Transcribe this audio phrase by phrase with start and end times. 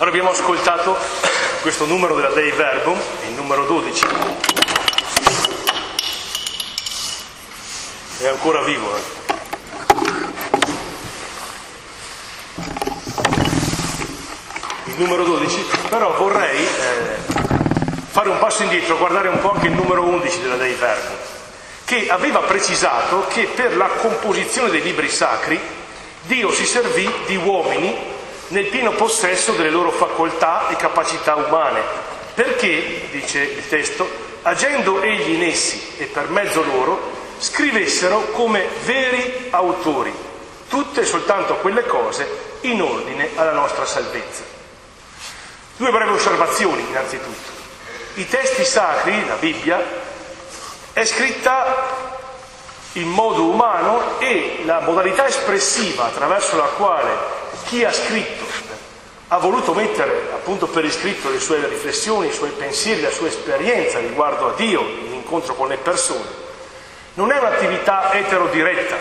[0.00, 0.96] Allora abbiamo ascoltato
[1.60, 2.96] questo numero della Dei Verbum,
[3.26, 4.06] il numero 12.
[8.20, 8.94] È ancora vivo.
[8.94, 9.00] Eh?
[14.84, 17.16] Il numero 12, però vorrei eh,
[18.08, 21.16] fare un passo indietro, guardare un po' anche il numero 11 della Dei Verbum,
[21.84, 25.60] che aveva precisato che per la composizione dei libri sacri
[26.22, 28.16] Dio si servì di uomini
[28.48, 31.80] nel pieno possesso delle loro facoltà e capacità umane,
[32.34, 34.08] perché, dice il testo,
[34.42, 40.26] agendo egli in essi e per mezzo loro, scrivessero come veri autori
[40.68, 44.42] tutte e soltanto quelle cose in ordine alla nostra salvezza.
[45.76, 47.56] Due brevi osservazioni innanzitutto.
[48.14, 49.82] I testi sacri, la Bibbia,
[50.92, 52.16] è scritta
[52.92, 57.37] in modo umano e la modalità espressiva attraverso la quale
[57.68, 58.44] chi ha scritto
[59.28, 63.98] ha voluto mettere appunto per iscritto le sue riflessioni, i suoi pensieri, la sua esperienza
[63.98, 66.24] riguardo a Dio, l'incontro con le persone,
[67.14, 68.96] non è un'attività eterodiretta,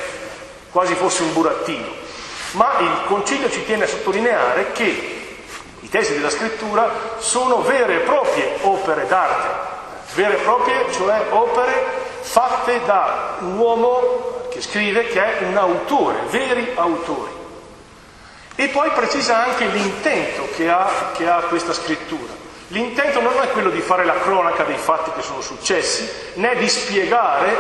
[0.70, 1.88] quasi fosse un burattino,
[2.52, 5.16] ma il Concilio ci tiene a sottolineare che
[5.80, 9.48] i testi della scrittura sono vere e proprie opere d'arte,
[10.16, 11.86] vere e proprie, cioè opere
[12.20, 17.37] fatte da un uomo che scrive che è un autore, veri autori.
[18.60, 22.34] E poi precisa anche l'intento che ha, che ha questa scrittura.
[22.70, 26.68] L'intento non è quello di fare la cronaca dei fatti che sono successi, né di
[26.68, 27.56] spiegare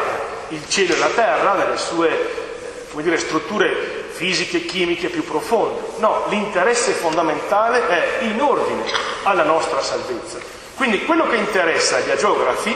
[0.48, 2.45] il cielo e la terra nelle sue
[2.89, 5.81] come dire, strutture fisiche chimiche più profonde.
[5.98, 8.82] No, l'interesse fondamentale è in ordine
[9.22, 10.39] alla nostra salvezza.
[10.76, 12.76] Quindi quello che interessa agli agiografi,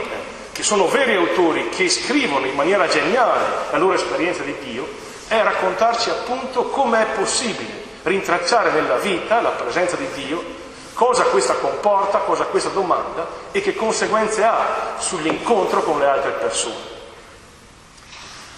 [0.52, 3.40] che sono veri autori che scrivono in maniera geniale
[3.72, 4.88] la loro esperienza di Dio,
[5.28, 10.44] è raccontarci appunto come è possibile rintracciare nella vita la presenza di Dio,
[10.94, 16.90] cosa questa comporta, cosa questa domanda e che conseguenze ha sull'incontro con le altre persone.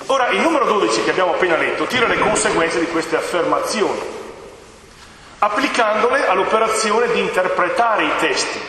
[0.08, 4.02] Ora, il numero 12 che abbiamo appena letto tira le conseguenze di queste affermazioni,
[5.40, 8.60] applicandole all'operazione di interpretare i testi,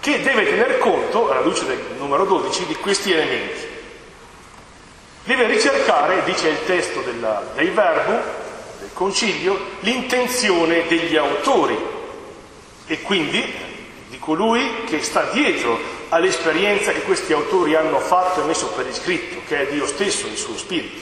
[0.00, 3.70] che deve tener conto, alla luce del numero 12, di questi elementi.
[5.24, 8.41] Deve ricercare, dice il testo della, dei verbi,
[8.92, 11.78] concilio l'intenzione degli autori
[12.86, 13.70] e quindi
[14.08, 15.78] di colui che sta dietro
[16.10, 20.36] all'esperienza che questi autori hanno fatto e messo per iscritto, che è Dio stesso, il
[20.36, 21.00] suo spirito.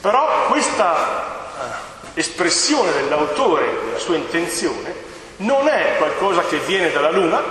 [0.00, 1.82] Però questa
[2.14, 4.94] eh, espressione dell'autore, della sua intenzione,
[5.38, 7.42] non è qualcosa che viene dalla luna,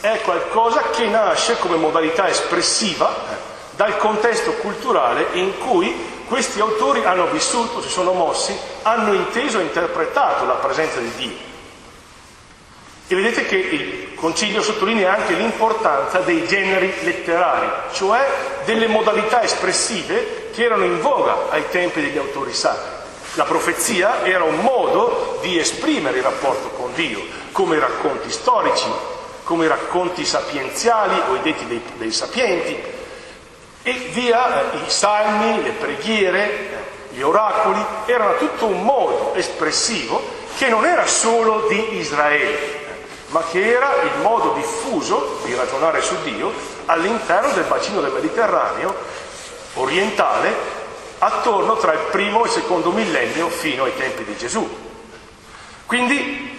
[0.00, 3.36] è qualcosa che nasce come modalità espressiva eh,
[3.74, 9.62] dal contesto culturale in cui questi autori hanno vissuto, si sono mossi, hanno inteso e
[9.62, 11.48] interpretato la presenza di Dio.
[13.08, 18.24] E vedete che il Concilio sottolinea anche l'importanza dei generi letterari, cioè
[18.64, 22.98] delle modalità espressive che erano in voga ai tempi degli autori sacri.
[23.34, 27.20] La profezia era un modo di esprimere il rapporto con Dio,
[27.50, 28.88] come i racconti storici,
[29.42, 32.98] come i racconti sapienziali o i detti dei, dei sapienti,
[33.82, 36.68] e via i salmi, le preghiere,
[37.10, 40.22] gli oracoli, erano tutto un modo espressivo
[40.56, 42.78] che non era solo di Israele,
[43.28, 46.52] ma che era il modo diffuso di ragionare su Dio
[46.86, 48.94] all'interno del bacino del Mediterraneo
[49.74, 50.78] orientale
[51.18, 54.68] attorno tra il primo e il secondo millennio fino ai tempi di Gesù.
[55.86, 56.58] Quindi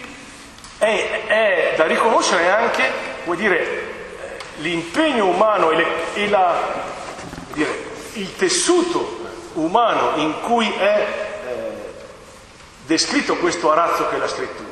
[0.77, 2.91] è, è da riconoscere anche,
[3.35, 3.89] dire,
[4.57, 6.89] l'impegno umano e, le, e la
[7.53, 9.19] dire, il tessuto
[9.53, 11.51] umano in cui è eh,
[12.85, 14.69] descritto questo arazzo che è la scrittura.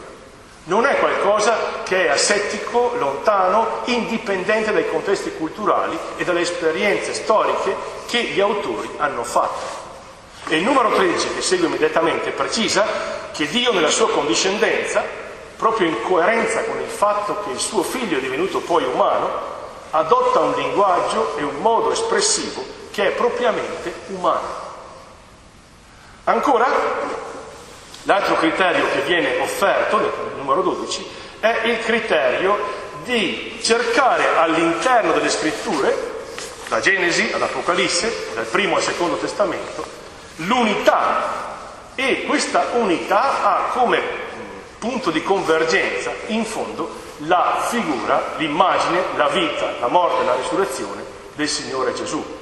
[0.65, 7.75] Non è qualcosa che è asettico, lontano, indipendente dai contesti culturali e dalle esperienze storiche
[8.07, 9.87] che gli autori hanno fatto.
[10.47, 12.85] E il numero 13, che segue immediatamente, precisa
[13.31, 15.03] che Dio nella sua condiscendenza,
[15.55, 19.57] proprio in coerenza con il fatto che il suo figlio è divenuto poi umano,
[19.91, 24.67] adotta un linguaggio e un modo espressivo che è propriamente umano.
[26.25, 26.67] Ancora,
[28.03, 31.07] l'altro criterio che viene offerto nel numero 12
[31.39, 32.57] è il criterio
[33.05, 36.17] di cercare all'interno delle scritture,
[36.67, 39.85] da Genesi ad Apocalisse, dal primo al secondo testamento,
[40.37, 44.01] l'unità e questa unità ha come
[44.77, 51.01] punto di convergenza in fondo la figura, l'immagine, la vita, la morte e la risurrezione
[51.35, 52.38] del Signore Gesù.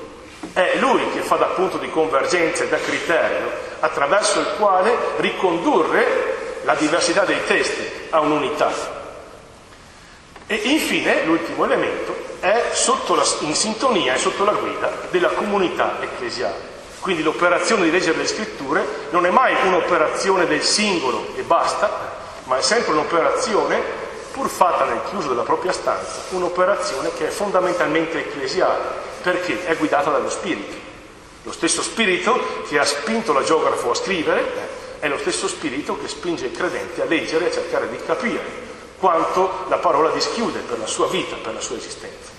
[0.53, 3.49] È Lui che fa da punto di convergenza e da criterio
[3.79, 8.71] attraverso il quale ricondurre la diversità dei testi a un'unità.
[10.47, 12.71] E infine, l'ultimo elemento, è
[13.15, 16.75] la, in sintonia e sotto la guida della comunità ecclesiale.
[16.99, 21.89] Quindi l'operazione di leggere le scritture non è mai un'operazione del singolo e basta,
[22.45, 23.81] ma è sempre un'operazione,
[24.31, 30.09] pur fatta nel chiuso della propria stanza, un'operazione che è fondamentalmente ecclesiale, perché è guidata
[30.09, 30.73] dallo Spirito.
[31.43, 34.45] Lo stesso Spirito che ha spinto la geografo a scrivere
[34.99, 38.65] è lo stesso Spirito che spinge il credente a leggere e a cercare di capire
[38.97, 42.31] quanto la parola dischiude per la sua vita, per la sua esistenza.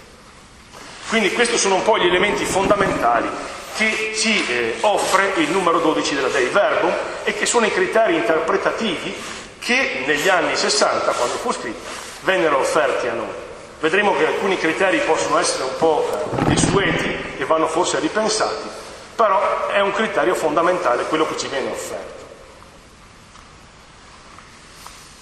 [1.11, 3.29] Quindi questi sono un po' gli elementi fondamentali
[3.76, 6.94] che ci eh, offre il numero 12 della Dei Verbum
[7.25, 9.14] e che sono i criteri interpretativi
[9.58, 11.81] che negli anni 60, quando fu scritto,
[12.23, 13.46] vennero offerti a noi.
[13.80, 16.04] Vedremo che alcuni criteri possono essere un po'
[16.46, 18.69] desueti e vanno forse ripensati,
[19.14, 22.26] però è un criterio fondamentale quello che ci viene offerto.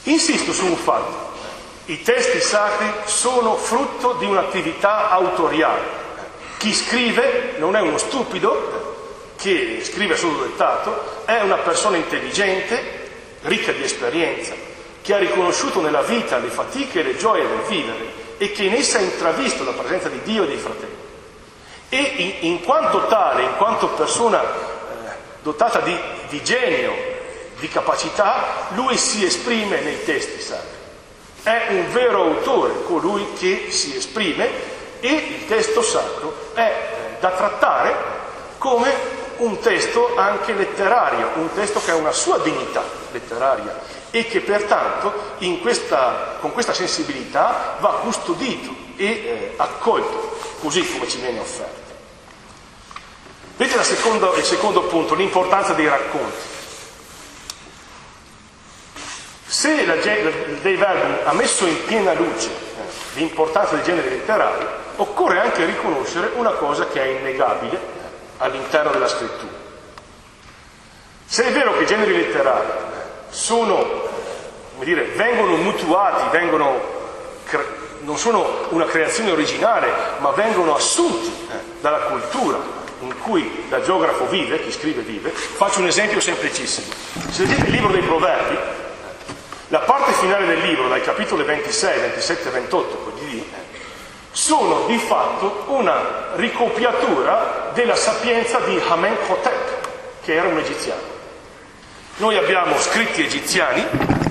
[0.05, 1.33] Insisto su un fatto,
[1.87, 6.05] i testi sacri sono frutto di un'attività autoriale.
[6.57, 8.95] Chi scrive non è uno stupido
[9.37, 13.05] che scrive solo dettato, è una persona intelligente,
[13.43, 14.55] ricca di esperienza,
[15.03, 18.75] che ha riconosciuto nella vita le fatiche e le gioie del vivere e che in
[18.75, 20.97] essa ha intravisto la presenza di Dio e dei fratelli.
[21.89, 24.47] E in, in quanto tale, in quanto persona eh,
[25.43, 25.97] dotata di,
[26.29, 26.93] di genio,
[27.59, 30.75] di capacità, lui si esprime nei testi sacri.
[31.43, 34.49] È un vero autore colui che si esprime
[35.01, 37.95] e il testo sacro è eh, da trattare
[38.59, 38.93] come
[39.39, 43.79] un testo anche letterario, un testo che ha una sua dignità letteraria
[44.19, 51.19] e che pertanto questa, con questa sensibilità va custodito e eh, accolto così come ci
[51.19, 51.85] viene offerto.
[53.59, 56.55] Vedete secondo, il secondo punto, l'importanza dei racconti.
[59.47, 64.67] Se la, Dei Verbum ha messo in piena luce eh, l'importanza dei generi letterari,
[64.97, 67.81] occorre anche riconoscere una cosa che è innegabile eh,
[68.39, 69.53] all'interno della scrittura.
[71.27, 72.87] Se è vero che i generi letterari
[73.37, 74.06] sono,
[74.77, 76.79] come dire, vengono mutuati, vengono,
[78.01, 82.59] non sono una creazione originale, ma vengono assunti eh, dalla cultura
[83.01, 86.93] in cui la geografo vive, chi scrive vive, faccio un esempio semplicissimo.
[87.31, 88.59] Se leggete il libro dei proverbi,
[89.69, 93.51] la parte finale del libro, dai capitoli 26, 27 e 28, così lì,
[94.31, 99.75] sono di fatto una ricopiatura della sapienza di Amenhotep,
[100.23, 101.15] che era un egiziano.
[102.19, 104.26] Noi abbiamo scritti egiziani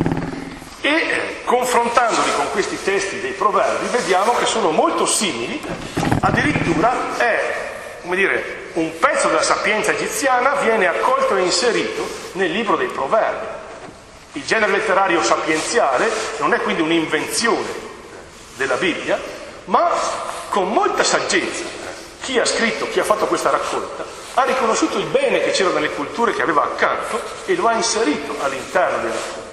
[0.86, 5.60] e confrontandoli con questi testi dei proverbi vediamo che sono molto simili,
[6.22, 7.54] addirittura è,
[8.04, 13.64] come dire, un pezzo della sapienza egiziana viene accolto e inserito nel libro dei proverbi.
[14.34, 17.84] Il genere letterario sapienziale non è quindi un'invenzione
[18.56, 19.20] della Bibbia,
[19.66, 19.90] ma
[20.50, 21.64] con molta saggezza
[22.22, 24.06] chi ha scritto, chi ha fatto questa raccolta,
[24.36, 28.36] ha riconosciuto il bene che c'era nelle culture che aveva accanto e lo ha inserito
[28.42, 29.44] all'interno dei racconti.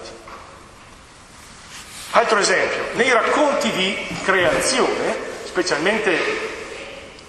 [2.15, 6.11] Altro esempio, nei racconti di creazione, specialmente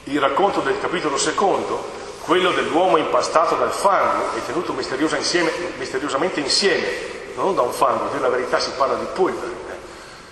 [0.04, 4.76] il racconto del capitolo secondo, quello dell'uomo impastato dal fango e tenuto
[5.16, 9.76] insieme, misteriosamente insieme non da un fango, per la verità si parla di polvere, eh,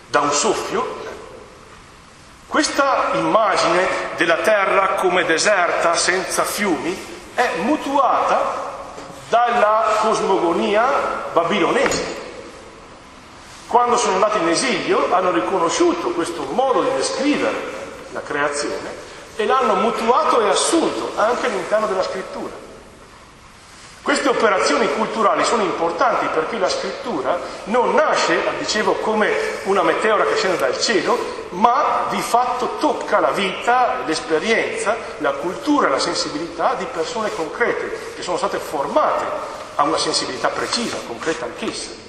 [0.08, 1.00] da un soffio,
[2.48, 6.93] questa immagine della terra come deserta, senza fiumi,
[7.34, 8.79] è mutuata
[9.29, 12.20] dalla cosmogonia babilonese.
[13.71, 17.55] Quando sono andati in esilio hanno riconosciuto questo modo di descrivere
[18.11, 18.93] la creazione
[19.37, 22.51] e l'hanno mutuato e assunto anche all'interno della scrittura.
[24.01, 29.31] Queste operazioni culturali sono importanti perché la scrittura non nasce, dicevo, come
[29.63, 31.17] una meteora che scende dal cielo,
[31.51, 38.21] ma di fatto tocca la vita, l'esperienza, la cultura la sensibilità di persone concrete che
[38.21, 39.23] sono state formate
[39.75, 42.00] a una sensibilità precisa, concreta anch'essa.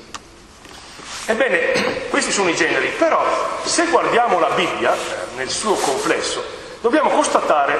[1.26, 3.24] Ebbene, questi sono i generi, però
[3.64, 4.94] se guardiamo la Bibbia
[5.36, 6.42] nel suo complesso,
[6.80, 7.78] dobbiamo constatare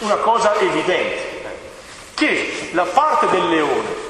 [0.00, 1.36] una cosa evidente
[2.14, 4.06] che la parte del leone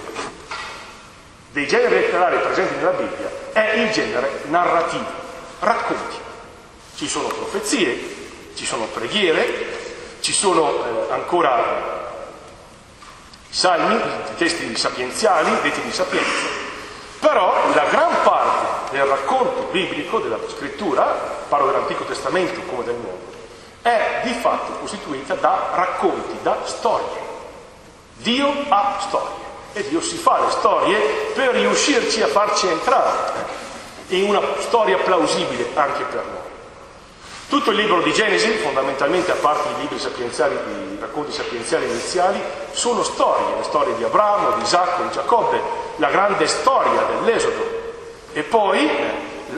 [1.53, 5.07] dei generi letterari presenti nella Bibbia è il genere narrativo,
[5.61, 6.17] racconti.
[6.97, 8.17] Ci sono profezie,
[8.55, 9.77] ci sono preghiere,
[10.21, 12.27] ci sono eh, ancora
[13.49, 14.01] salmi,
[14.37, 16.31] testi sapienziali, detti di sapienza,
[17.19, 21.05] però la gran parte del racconto biblico, della scrittura,
[21.49, 23.19] parlo dell'Antico Testamento come del Nuovo,
[23.83, 27.27] è di fatto costituita da racconti, da storie.
[28.17, 30.99] Dio ha storie e Dio si fa le storie
[31.35, 33.57] per riuscirci a farci entrare
[34.09, 36.38] in una storia plausibile anche per noi.
[37.49, 42.39] Tutto il libro di Genesi, fondamentalmente a parte i libri sapienziali, i racconti sapienziali iniziali,
[42.73, 45.59] sono storie, le storie di Abramo, di Isacco, di Giacobbe,
[45.97, 47.87] la grande storia dell'Esodo.
[48.35, 48.87] E poi,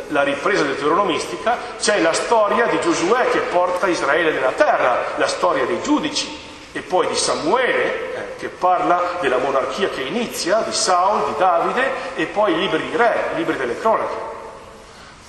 [0.09, 5.67] la ripresa deuteronomistica, c'è la storia di Giosuè che porta Israele nella terra, la storia
[5.67, 11.25] dei giudici, e poi di Samuele eh, che parla della monarchia che inizia, di Saul,
[11.25, 14.39] di Davide, e poi i libri di re, i libri delle cronache.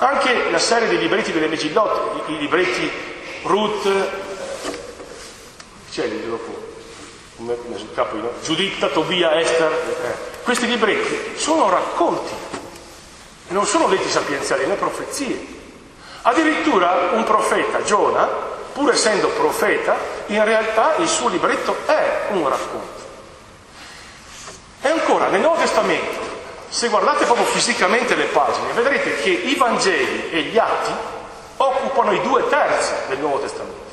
[0.04, 2.92] Anche la serie dei libretti delle Megillotte, i, libretti
[3.44, 3.88] Ruth,
[5.92, 6.74] c'è lì dopo,
[7.36, 8.32] sul capo, no?
[8.42, 10.42] Giuditta, Tobia, Esther, eh.
[10.42, 12.34] questi libretti sono racconti,
[13.50, 15.46] non sono letti sapienziali, né profezie.
[16.24, 18.26] Addirittura un profeta, Giona,
[18.74, 23.00] pur essendo profeta, in realtà il suo libretto è un racconto.
[24.82, 26.31] E ancora, nel Nuovo Testamento,
[26.72, 30.92] se guardate proprio fisicamente le pagine, vedrete che i Vangeli e gli Atti
[31.58, 33.90] occupano i due terzi del Nuovo Testamento.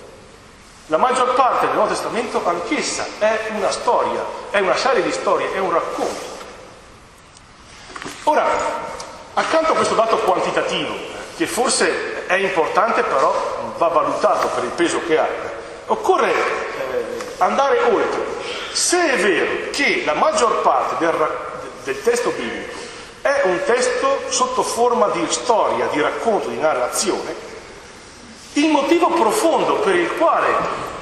[0.87, 5.53] La maggior parte del Nuovo Testamento anch'essa è una storia, è una serie di storie,
[5.55, 6.37] è un racconto.
[8.23, 8.47] Ora,
[9.35, 10.95] accanto a questo dato quantitativo,
[11.37, 15.27] che forse è importante però va valutato per il peso che ha,
[15.87, 18.25] occorre eh, andare oltre.
[18.71, 21.48] Se è vero che la maggior parte del racconto
[21.85, 22.87] del testo biblico
[23.21, 27.35] è un testo sotto forma di storia, di racconto, di narrazione,
[28.55, 30.47] il motivo profondo per il quale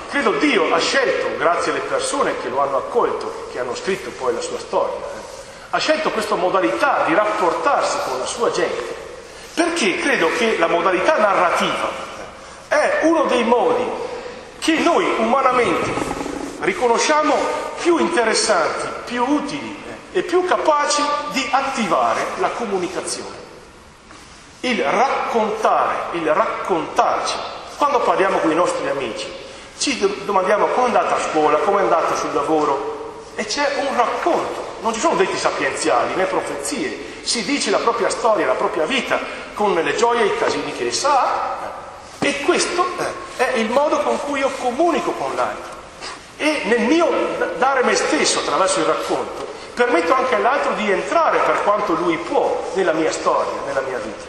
[0.08, 4.34] credo Dio ha scelto, grazie alle persone che lo hanno accolto, che hanno scritto poi
[4.34, 5.24] la sua storia, eh,
[5.70, 8.94] ha scelto questa modalità di rapportarsi con la sua gente,
[9.54, 11.90] perché credo che la modalità narrativa
[12.68, 13.84] è uno dei modi
[14.58, 15.90] che noi umanamente
[16.60, 17.34] riconosciamo
[17.80, 19.75] più interessanti, più utili
[20.16, 23.36] e più capaci di attivare la comunicazione.
[24.60, 27.34] Il raccontare, il raccontarci.
[27.76, 29.30] Quando parliamo con i nostri amici,
[29.76, 33.94] ci domandiamo come è andata a scuola, come è andata sul lavoro e c'è un
[33.94, 34.64] racconto.
[34.80, 39.18] Non ci sono detti sapienziali né profezie, si dice la propria storia, la propria vita,
[39.52, 41.72] con le gioie e i casini che essa ha.
[42.20, 42.86] E questo
[43.36, 45.74] eh, è il modo con cui io comunico con l'altro.
[46.38, 47.06] E nel mio
[47.58, 52.70] dare me stesso attraverso il racconto, permetto anche all'altro di entrare per quanto lui può
[52.72, 54.24] nella mia storia, nella mia vita.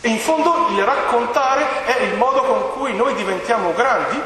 [0.00, 4.22] E in fondo il raccontare è il modo con cui noi diventiamo grandi.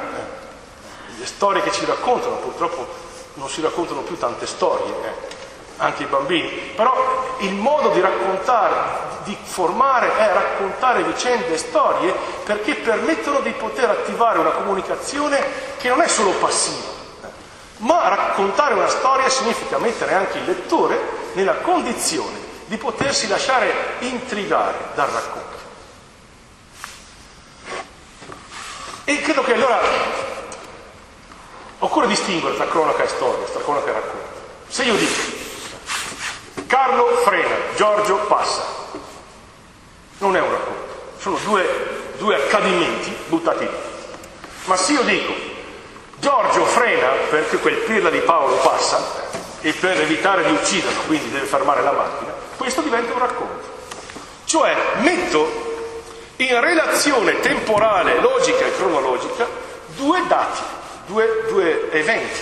[1.16, 2.87] Le storie che ci raccontano, purtroppo
[3.35, 5.12] non si raccontano più tante storie, eh,
[5.78, 8.75] anche i bambini, però il modo di raccontare,
[9.25, 15.42] di formare è raccontare vicende e storie perché permettono di poter attivare una comunicazione
[15.78, 16.92] che non è solo passiva,
[17.78, 20.99] ma raccontare una storia significa mettere anche il lettore
[21.33, 25.52] nella condizione di potersi lasciare intrigare dal racconto.
[29.04, 29.81] E credo che allora
[31.78, 34.43] occorre distinguere tra cronaca e storia, tra cronaca e racconto.
[34.69, 35.43] Se io dico
[36.66, 38.64] Carlo frena, Giorgio passa,
[40.19, 43.76] non è un racconto, sono due, due accadimenti buttati lì.
[44.64, 45.33] Ma se io dico
[46.25, 49.28] Giorgio frena perché quel pirla di Paolo passa
[49.61, 53.69] e per evitare di ucciderlo, quindi deve fermare la macchina, questo diventa un racconto.
[54.47, 55.93] Cioè metto
[56.37, 59.47] in relazione temporale, logica e cronologica
[59.97, 60.62] due dati,
[61.09, 62.40] due, due eventi.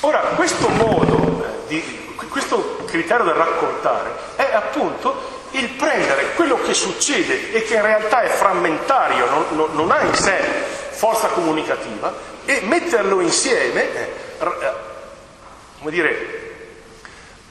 [0.00, 6.74] Ora, questo modo, eh, di, questo criterio del raccontare è appunto il prendere quello che
[6.74, 12.12] succede e che in realtà è frammentario, non, non, non ha in sé forza comunicativa
[12.44, 14.72] e metterlo insieme, eh, eh,
[15.78, 16.42] come dire,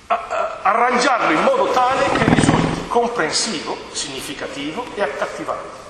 [0.07, 5.81] arrangiarlo in modo tale che risulti comprensivo, significativo e accattivante.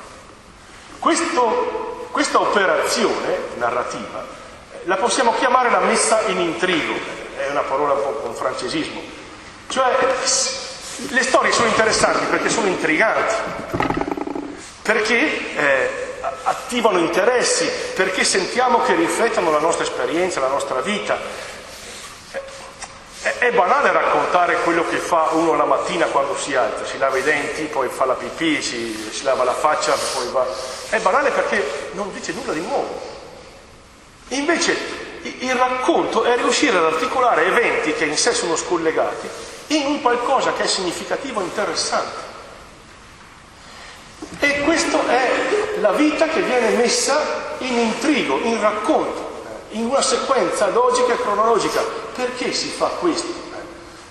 [1.00, 4.26] Questo, questa operazione narrativa
[4.72, 6.94] eh, la possiamo chiamare la messa in intrigo,
[7.38, 9.02] è una parola un po' un francesismo,
[9.68, 9.96] cioè
[11.10, 13.36] le storie sono interessanti perché sono intriganti,
[14.82, 16.03] perché eh,
[16.44, 21.18] attivano interessi, perché sentiamo che riflettono la nostra esperienza, la nostra vita.
[23.22, 27.24] È banale raccontare quello che fa uno la mattina quando si alza, si lava i
[27.24, 30.46] denti, poi fa la pipì, si, si lava la faccia, poi va.
[30.90, 33.00] È banale perché non dice nulla di nuovo.
[34.30, 34.76] Invece
[35.22, 39.30] il racconto è riuscire ad articolare eventi che in sé sono scollegati
[39.68, 42.33] in un qualcosa che è significativo e interessante.
[44.40, 49.32] E questa è la vita che viene messa in intrigo, in racconto,
[49.72, 51.82] in una sequenza logica e cronologica.
[52.16, 53.42] Perché si fa questo?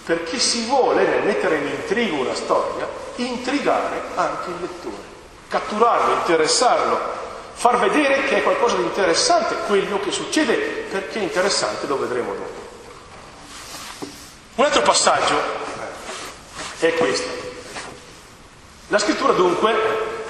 [0.04, 5.02] Perché si vuole, nel mettere in intrigo una storia, intrigare anche il lettore,
[5.48, 6.98] catturarlo, interessarlo,
[7.54, 12.32] far vedere che è qualcosa di interessante quello che succede, perché è interessante lo vedremo
[12.32, 12.60] dopo.
[14.56, 15.36] Un altro passaggio
[16.78, 17.51] è questo.
[18.92, 19.74] La scrittura dunque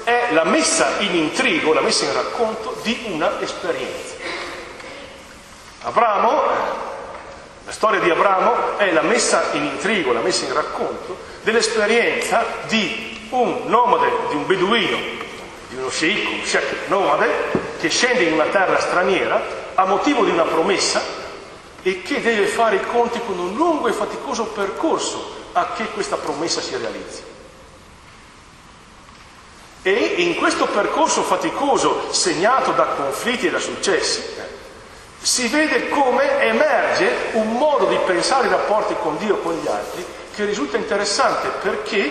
[0.05, 4.15] è la messa in intrigo, la messa in racconto di una esperienza.
[5.81, 6.43] Abramo,
[7.65, 13.27] la storia di Abramo è la messa in intrigo, la messa in racconto dell'esperienza di
[13.31, 14.97] un nomade, di un beduino,
[15.67, 17.29] di uno sceicco, un sheikh nomade,
[17.81, 19.41] che scende in una terra straniera
[19.75, 21.01] a motivo di una promessa
[21.81, 26.15] e che deve fare i conti con un lungo e faticoso percorso a che questa
[26.15, 27.31] promessa si realizzi.
[29.83, 34.23] E in questo percorso faticoso, segnato da conflitti e da successi,
[35.21, 39.67] si vede come emerge un modo di pensare i rapporti con Dio e con gli
[39.67, 42.09] altri che risulta interessante perché,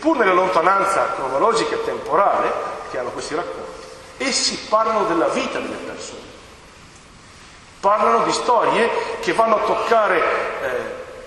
[0.00, 2.50] pur nella lontananza cronologica e temporale
[2.90, 3.86] che hanno questi racconti,
[4.18, 6.20] essi parlano della vita delle persone,
[7.80, 10.68] parlano di storie che vanno a toccare eh,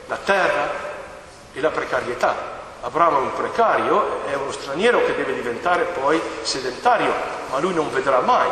[0.07, 0.69] la terra
[1.53, 2.50] e la precarietà,
[2.81, 7.13] Abramo è un precario, è uno straniero che deve diventare poi sedentario,
[7.51, 8.49] ma lui non vedrà mai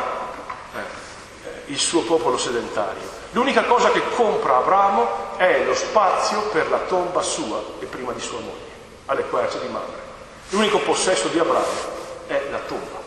[0.75, 3.01] eh, il suo popolo sedentario.
[3.31, 8.19] L'unica cosa che compra Abramo è lo spazio per la tomba sua e prima di
[8.19, 8.67] sua moglie,
[9.07, 10.07] alle querce di Mamre.
[10.49, 12.97] L'unico possesso di Abramo è la tomba.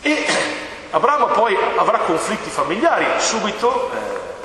[0.00, 0.26] E
[0.92, 3.90] Abramo poi avrà conflitti familiari, subito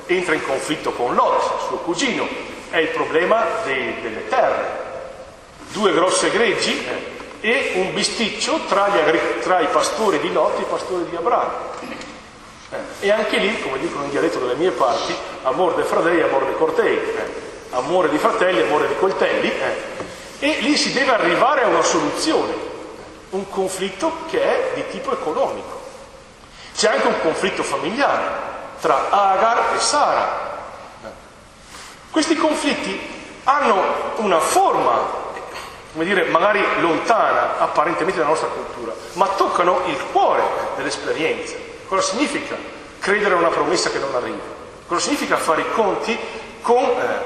[0.06, 4.80] eh, entra in conflitto con Lot, suo cugino, è il problema dei, delle terre.
[5.72, 6.84] Due grosse greggi
[7.42, 11.52] e un bisticcio tra, gli, tra, i pastori di Lot e i pastori di Abramo.
[12.72, 15.14] Eh, e anche lì, come dicono in dialetto dalle mie parti,
[15.44, 17.26] amor de fradei, amor de cortei, eh,
[17.72, 19.52] amore di fratelli, amore di coltelli.
[19.52, 20.00] Eh.
[20.40, 22.54] E lì si deve arrivare a una soluzione,
[23.32, 25.80] un conflitto che è di tipo economico.
[26.74, 30.52] C'è anche un conflitto familiare tra Agar e Sara,
[32.12, 33.00] questi conflitti
[33.46, 33.82] hanno
[34.18, 35.00] una forma,
[35.94, 40.44] come dire, magari lontana apparentemente dalla nostra cultura, ma toccano il cuore
[40.76, 41.56] dell'esperienza.
[41.88, 42.56] Cosa significa
[43.00, 44.60] credere a una promessa che non arriva?
[44.88, 46.18] Cosa significa fare i conti
[46.62, 47.24] con eh,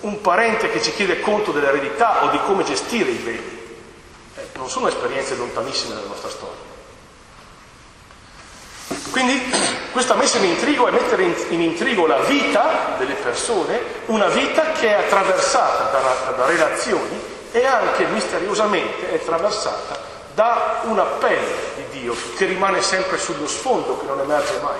[0.00, 3.58] un parente che ci chiede conto dell'eredità o di come gestire i beni?
[4.36, 6.69] Eh, non sono esperienze lontanissime dalla nostra storia.
[9.10, 9.52] Quindi
[9.92, 14.88] questa messa in intrigo è mettere in, intrigo la vita delle persone, una vita che
[14.88, 17.20] è attraversata da, da relazioni
[17.52, 19.98] e anche misteriosamente è attraversata
[20.34, 24.78] da un appello di Dio che rimane sempre sullo sfondo, che non emerge mai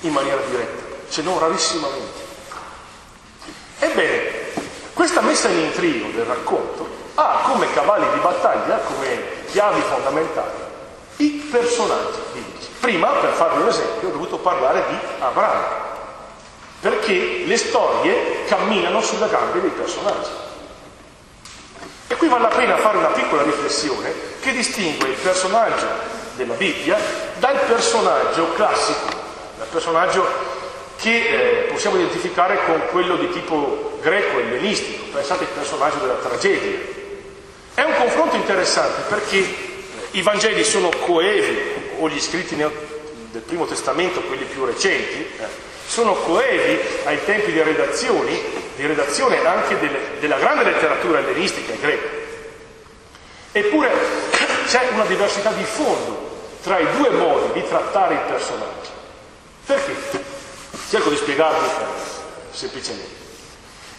[0.00, 2.20] in maniera diretta, se non rarissimamente.
[3.78, 4.40] Ebbene,
[4.92, 10.50] questa messa in intrigo del racconto ha come cavalli di battaglia, come chiavi fondamentali,
[11.16, 12.71] i personaggi biblici.
[12.82, 15.66] Prima, per farvi un esempio, ho dovuto parlare di Abramo,
[16.80, 20.30] perché le storie camminano sulle gambe dei personaggi.
[22.08, 25.86] E qui vale la pena fare una piccola riflessione che distingue il personaggio
[26.34, 26.98] della Bibbia
[27.38, 29.06] dal personaggio classico,
[29.58, 30.26] dal personaggio
[30.96, 35.04] che eh, possiamo identificare con quello di tipo greco-ellenistico.
[35.12, 36.80] Pensate al personaggio della tragedia.
[37.74, 39.70] È un confronto interessante perché
[40.10, 46.14] i Vangeli sono coevi o gli scritti del Primo Testamento, quelli più recenti, eh, sono
[46.14, 47.62] coevi ai tempi di
[48.76, 52.08] di redazione anche delle, della grande letteratura ellenistica e greca.
[53.52, 53.90] Eppure
[54.66, 56.30] c'è una diversità di fondo
[56.62, 58.90] tra i due modi di trattare i personaggi.
[59.66, 59.94] Perché?
[60.88, 61.68] Cerco di spiegarvi
[62.52, 63.20] semplicemente.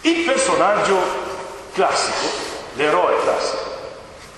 [0.01, 0.97] Il personaggio
[1.73, 2.27] classico,
[2.75, 3.71] l'eroe classico,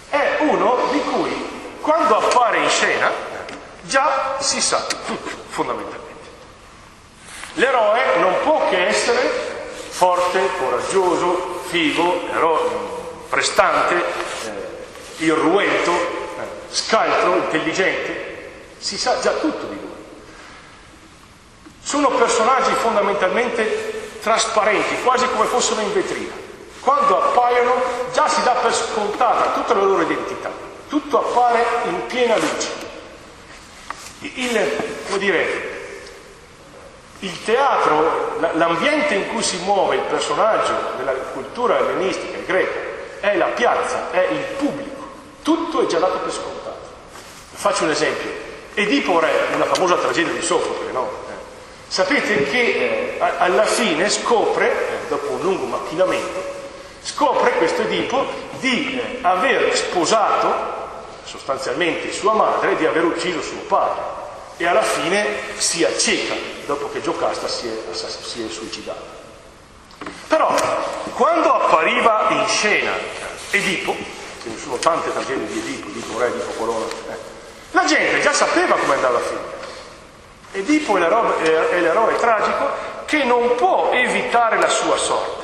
[0.10, 3.12] è uno di cui quando appare in scena
[3.88, 6.04] già si sa tutto fondamentalmente.
[7.54, 9.54] L'eroe non può che essere
[9.90, 12.70] forte, coraggioso, figo, eroe,
[13.30, 19.94] prestante, eh, irruento, eh, scaltro, intelligente, si sa già tutto di lui.
[21.82, 26.34] Sono personaggi fondamentalmente trasparenti, quasi come fossero in vetrina.
[26.82, 27.74] Quando appaiono
[28.12, 30.52] già si dà per scontata tutta la loro identità,
[30.90, 32.85] tutto appare in piena luce.
[34.36, 35.76] Il, dire,
[37.20, 42.80] il teatro, l'ambiente in cui si muove il personaggio della cultura ellenistica e greca
[43.20, 45.10] è la piazza, è il pubblico,
[45.42, 46.80] tutto è già dato per scontato.
[47.54, 48.44] Faccio un esempio.
[48.74, 51.10] Edipo Re, una famosa tragedia di Sofocle, no?
[51.30, 51.34] Eh,
[51.88, 56.44] sapete che eh, alla fine scopre, eh, dopo un lungo macchinamento,
[57.02, 58.26] scopre questo Edipo
[58.60, 60.75] di aver sposato
[61.26, 64.02] sostanzialmente sua madre di aver ucciso suo padre
[64.58, 65.26] e alla fine
[65.58, 66.34] si acceca
[66.66, 69.24] dopo che Giocasta si è, si è suicidato.
[70.28, 70.54] Però
[71.14, 72.92] quando appariva in scena
[73.52, 73.96] Edipo,
[74.42, 77.18] ce ne sono tante tragedie di Edipo, Edipo re, Edipo colonna, eh,
[77.72, 79.54] la gente già sapeva come andava a finire.
[80.54, 85.44] Edipo è l'eroe, è l'eroe tragico che non può evitare la sua sorte.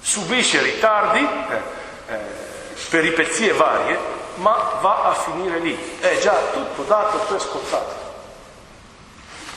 [0.00, 2.18] Subisce ritardi, eh, eh,
[2.90, 3.96] peripezie varie,
[4.42, 5.98] ma va a finire lì.
[6.00, 8.00] È già tutto dato per scontato.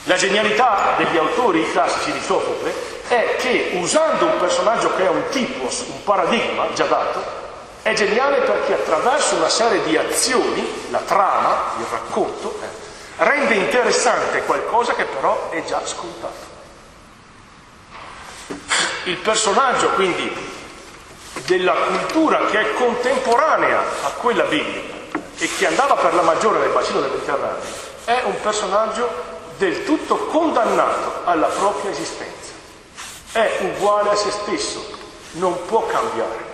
[0.04, 2.74] La genialità degli autori classici di Sofocle
[3.08, 7.44] è che usando un personaggio che è un tipo, un paradigma già dato,
[7.82, 14.44] è geniale perché attraverso una serie di azioni, la trama, il racconto, eh, rende interessante
[14.44, 16.54] qualcosa che però è già scontato.
[19.06, 20.55] Il personaggio quindi
[21.46, 24.94] della cultura che è contemporanea a quella biblica
[25.38, 27.62] e che andava per la maggiore nel bacino del Mediterraneo,
[28.06, 32.54] è un personaggio del tutto condannato alla propria esistenza.
[33.32, 34.84] È uguale a se stesso,
[35.34, 36.54] non può cambiare.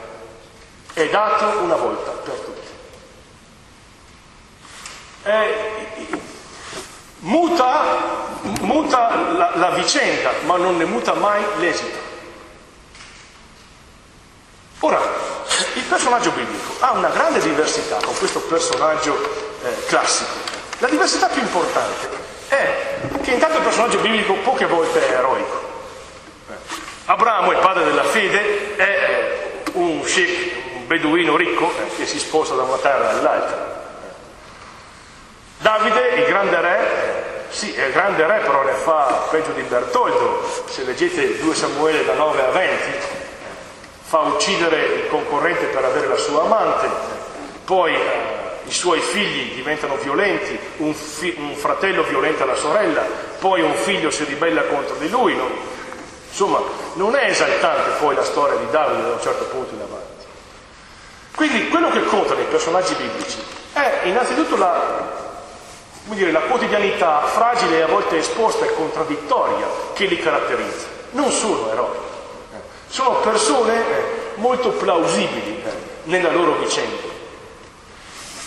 [0.93, 2.67] È dato una volta per tutti.
[5.23, 5.55] È,
[7.19, 7.83] muta,
[8.61, 12.10] muta la, la vicenda, ma non ne muta mai l'esito.
[14.83, 14.99] Ora,
[15.75, 19.15] il personaggio biblico ha una grande diversità con questo personaggio
[19.63, 20.31] eh, classico.
[20.79, 22.09] La diversità più importante
[22.47, 25.69] è che intanto il personaggio biblico poche volte è eroico.
[26.49, 26.53] Eh,
[27.05, 32.17] Abramo, il padre della fede, è eh, un sheikh, un beduino ricco eh, che si
[32.17, 33.83] sposta da una terra all'altra.
[35.59, 40.65] Davide, il grande re, sì, è il grande re, però ne fa peggio di Bertoldo.
[40.67, 43.20] Se leggete 2 Samuele da 9 a 20,
[44.11, 46.89] fa uccidere il concorrente per avere la sua amante,
[47.63, 47.99] poi eh,
[48.65, 53.05] i suoi figli diventano violenti, un, fi- un, fratello violenta la sorella,
[53.39, 55.33] poi un figlio si ribella contro di lui.
[55.33, 55.47] No?
[56.27, 56.59] Insomma,
[56.95, 60.25] non è esaltante poi la storia di Davide da un certo punto in avanti.
[61.33, 65.09] Quindi quello che conta nei personaggi biblici è innanzitutto la,
[66.03, 70.87] dire, la quotidianità fragile e a volte esposta e contraddittoria che li caratterizza.
[71.11, 72.09] Non sono eroi.
[72.91, 74.03] Sono persone eh,
[74.35, 75.71] molto plausibili eh,
[76.03, 76.97] nella loro vicenda.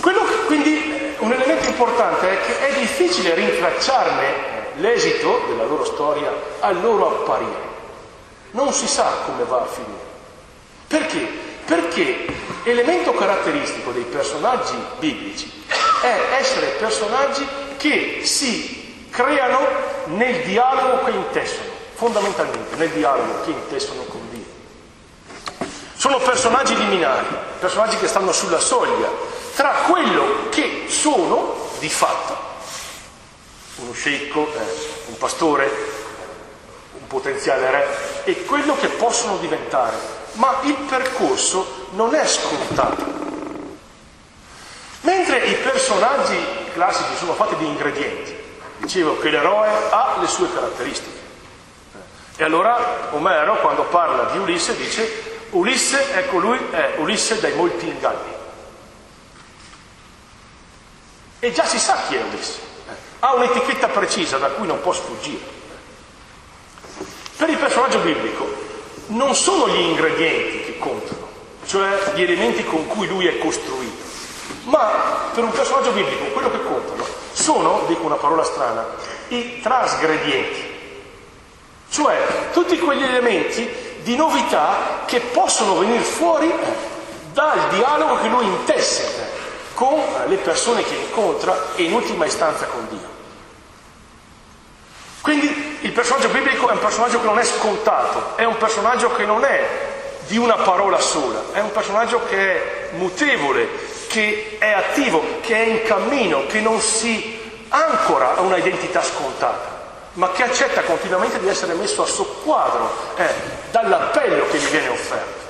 [0.02, 6.30] Quello quindi un elemento importante è che è difficile rintracciarne eh, l'esito della loro storia
[6.60, 7.72] al loro apparire.
[8.50, 10.04] Non si sa come va a finire.
[10.88, 11.26] Perché?
[11.64, 12.26] Perché
[12.64, 15.50] elemento caratteristico dei personaggi biblici
[16.02, 19.66] è essere personaggi che si creano
[20.08, 24.04] nel dialogo che intessono, fondamentalmente nel dialogo che intessono
[26.04, 27.24] sono personaggi liminari,
[27.58, 29.08] personaggi che stanno sulla soglia
[29.54, 32.36] tra quello che sono di fatto,
[33.76, 35.72] uno sceicco, eh, un pastore,
[36.98, 39.96] un potenziale re, e quello che possono diventare.
[40.32, 43.02] Ma il percorso non è scontato.
[45.00, 46.36] Mentre i personaggi
[46.74, 48.36] classici sono fatti di ingredienti,
[48.76, 51.22] dicevo che l'eroe ha le sue caratteristiche.
[52.36, 57.86] E allora Omero, quando parla di Ulisse, dice Ulisse, ecco lui, è Ulisse dai molti
[57.86, 58.32] inganni.
[61.38, 62.58] E già si sa chi è Ulisse.
[63.20, 65.52] Ha un'etichetta precisa da cui non può sfuggire.
[67.36, 68.52] Per il personaggio biblico
[69.08, 71.28] non sono gli ingredienti che contano,
[71.66, 74.02] cioè gli elementi con cui lui è costruito,
[74.64, 78.86] ma per un personaggio biblico quello che contano sono, dico una parola strana,
[79.28, 80.62] i trasgredienti,
[81.90, 83.68] cioè tutti quegli elementi
[84.04, 86.52] di novità che possono venire fuori
[87.32, 89.32] dal dialogo che lui intesse
[89.72, 93.12] con le persone che incontra e in ultima istanza con Dio.
[95.22, 99.24] Quindi il personaggio biblico è un personaggio che non è scontato, è un personaggio che
[99.24, 99.66] non è
[100.26, 103.68] di una parola sola, è un personaggio che è mutevole,
[104.08, 109.83] che è attivo, che è in cammino, che non si ancora a una identità scontata
[110.14, 113.28] ma che accetta continuamente di essere messo a soqquadro eh,
[113.70, 115.42] dall'appello che gli viene offerto.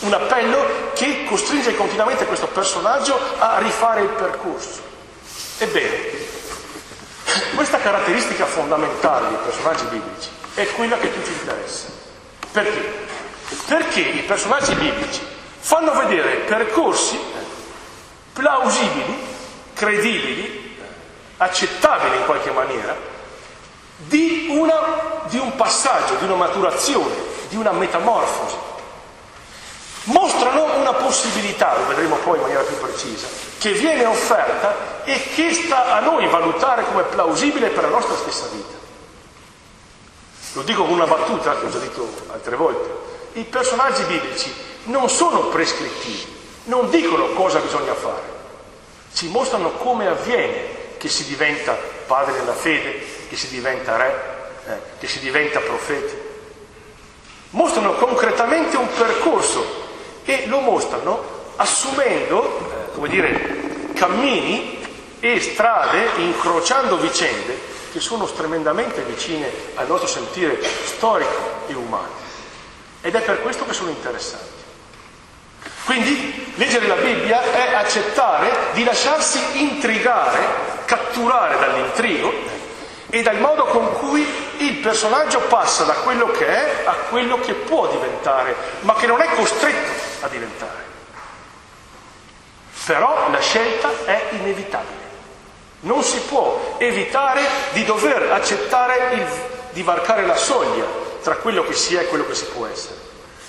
[0.00, 4.80] Un appello che costringe continuamente questo personaggio a rifare il percorso.
[5.58, 6.30] Ebbene,
[7.54, 11.86] questa caratteristica fondamentale dei personaggi biblici è quella che più ci interessa.
[12.50, 13.00] Perché?
[13.66, 15.20] Perché i personaggi biblici
[15.60, 17.18] fanno vedere percorsi
[18.32, 19.16] plausibili,
[19.74, 20.76] credibili,
[21.36, 22.96] accettabile in qualche maniera,
[23.96, 27.14] di, una, di un passaggio, di una maturazione,
[27.48, 28.56] di una metamorfosi.
[30.04, 33.28] Mostrano una possibilità, lo vedremo poi in maniera più precisa,
[33.58, 38.46] che viene offerta e che sta a noi valutare come plausibile per la nostra stessa
[38.52, 38.80] vita.
[40.54, 42.90] Lo dico con una battuta che ho già detto altre volte.
[43.34, 44.52] I personaggi biblici
[44.84, 48.22] non sono prescrittivi, non dicono cosa bisogna fare,
[49.14, 51.76] ci mostrano come avviene che si diventa
[52.06, 54.14] padre nella fede, che si diventa re,
[54.66, 56.14] eh, che si diventa profeti.
[57.50, 59.88] Mostrano concretamente un percorso
[60.22, 64.86] e lo mostrano assumendo, eh, come dire, cammini
[65.18, 67.58] e strade, incrociando vicende
[67.90, 72.12] che sono tremendamente vicine al nostro sentire storico e umano.
[73.00, 74.60] Ed è per questo che sono interessanti.
[75.86, 82.60] Quindi leggere la Bibbia è accettare di lasciarsi intrigare, catturare dall'intrigo
[83.14, 87.52] e dal modo con cui il personaggio passa da quello che è a quello che
[87.52, 89.90] può diventare, ma che non è costretto
[90.22, 90.82] a diventare.
[92.86, 95.10] Però la scelta è inevitabile.
[95.80, 99.26] Non si può evitare di dover accettare il,
[99.72, 100.86] di varcare la soglia
[101.22, 102.96] tra quello che si è e quello che si può essere.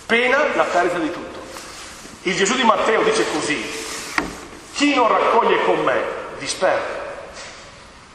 [0.06, 1.40] Pena la perdita di tutto.
[2.24, 3.64] Il Gesù di Matteo dice così,
[4.74, 6.02] chi non raccoglie con me
[6.38, 7.03] disperde.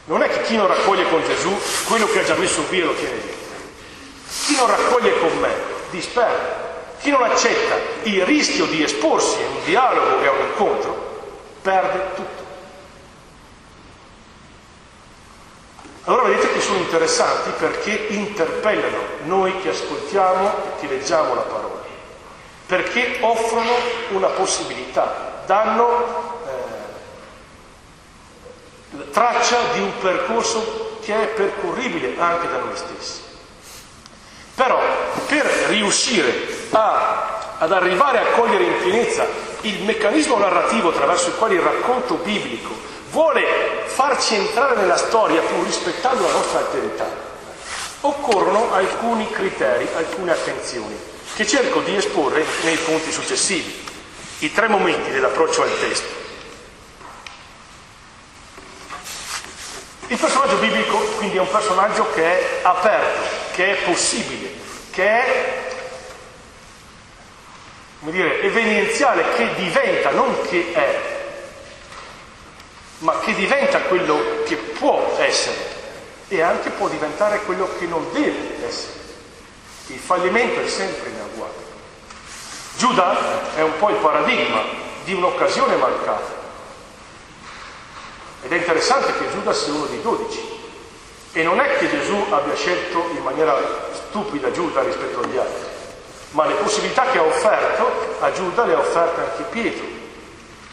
[0.08, 1.54] Non è che chi non raccoglie con Gesù,
[1.86, 3.36] quello che ha già messo via lo tiene lì.
[4.46, 5.50] Chi non raccoglie con me
[5.90, 6.66] disperde.
[7.00, 11.20] Chi non accetta il rischio di esporsi a un dialogo e a un incontro,
[11.62, 12.46] perde tutto.
[16.04, 21.78] Allora vedete che sono interessanti perché interpellano noi che ascoltiamo e che leggiamo la parola
[22.68, 23.72] perché offrono
[24.10, 26.27] una possibilità, danno
[29.10, 33.20] traccia di un percorso che è percorribile anche da noi stessi.
[34.54, 34.80] Però
[35.26, 39.26] per riuscire a, ad arrivare a cogliere in pienezza
[39.62, 42.70] il meccanismo narrativo attraverso il quale il racconto biblico
[43.10, 43.44] vuole
[43.86, 47.08] farci entrare nella storia pur rispettando la nostra alterità,
[48.02, 50.96] occorrono alcuni criteri, alcune attenzioni
[51.34, 53.86] che cerco di esporre nei punti successivi,
[54.40, 56.17] i tre momenti dell'approccio al testo.
[60.08, 64.50] Il personaggio biblico quindi è un personaggio che è aperto, che è possibile,
[64.90, 65.66] che è
[68.00, 71.00] come dire, evenienziale, che diventa, non che è,
[72.98, 75.76] ma che diventa quello che può essere
[76.28, 78.96] e anche può diventare quello che non deve essere.
[79.88, 81.66] Il fallimento è sempre in agguato.
[82.76, 84.62] Giuda è un po' il paradigma
[85.04, 86.37] di un'occasione mancata.
[88.42, 90.56] Ed è interessante che Giuda sia uno dei dodici.
[91.32, 93.56] E non è che Gesù abbia scelto in maniera
[93.92, 95.66] stupida Giuda rispetto agli altri,
[96.30, 99.84] ma le possibilità che ha offerto a Giuda le ha offerte anche Pietro.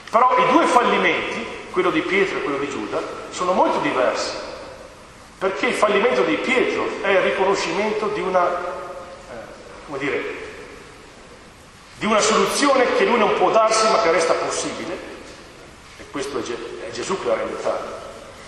[0.10, 3.02] Però i due fallimenti, quello di Pietro e quello di Giuda,
[3.32, 4.32] sono molto diversi,
[5.38, 8.84] perché il fallimento di Pietro è il riconoscimento di una
[9.86, 10.24] come dire,
[11.98, 14.98] di una soluzione che lui non può darsi ma che resta possibile,
[15.98, 18.04] e questo è, Gesù che l'ha tale.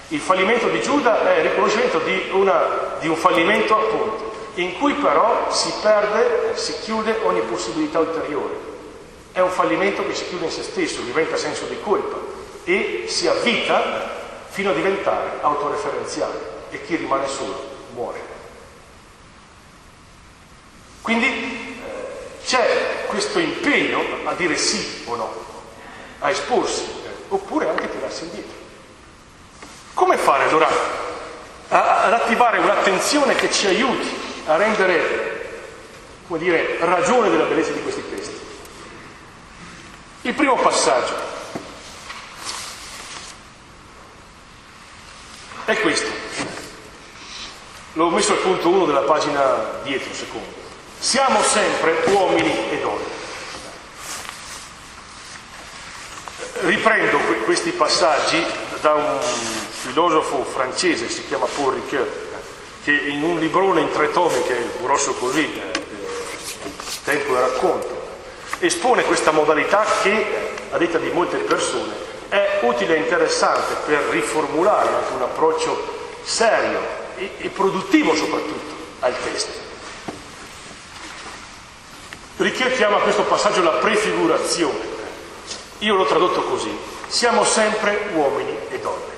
[0.07, 4.93] Il fallimento di Giuda è il riconoscimento di, una, di un fallimento appunto, in cui
[4.93, 8.55] però si perde, si chiude ogni possibilità ulteriore.
[9.33, 12.17] È un fallimento che si chiude in se stesso, diventa senso di colpa
[12.63, 14.15] e si avvita
[14.47, 18.21] fino a diventare autoreferenziale e chi rimane solo muore.
[21.01, 25.33] Quindi eh, c'è questo impegno a dire sì o no,
[26.19, 26.83] a esporsi,
[27.29, 28.55] oppure anche tirarsi indietro.
[29.93, 30.67] Come fare allora
[31.69, 34.09] ad attivare un'attenzione che ci aiuti
[34.45, 35.49] a rendere,
[36.27, 38.39] come dire, ragione della bellezza di questi testi?
[40.21, 41.15] Il primo passaggio
[45.65, 46.09] è questo.
[47.93, 50.47] L'ho messo al punto 1 della pagina dietro, secondo.
[50.99, 53.16] Siamo sempre uomini e donne.
[56.67, 58.43] Riprendo questi passaggi
[58.81, 62.05] da un filosofo francese, si chiama Paul Ricoeur,
[62.83, 65.81] che in un librone in tre tomi, che è grosso così, eh,
[67.05, 68.07] tempo e racconto,
[68.59, 70.25] espone questa modalità che,
[70.69, 71.93] a detta di molte persone,
[72.27, 76.81] è utile e interessante per riformulare anche un approccio serio
[77.15, 79.53] e, e produttivo soprattutto al testo.
[82.35, 84.86] Richier chiama questo passaggio la prefigurazione.
[85.79, 86.75] Io l'ho tradotto così.
[87.07, 89.15] Siamo sempre uomini e donne.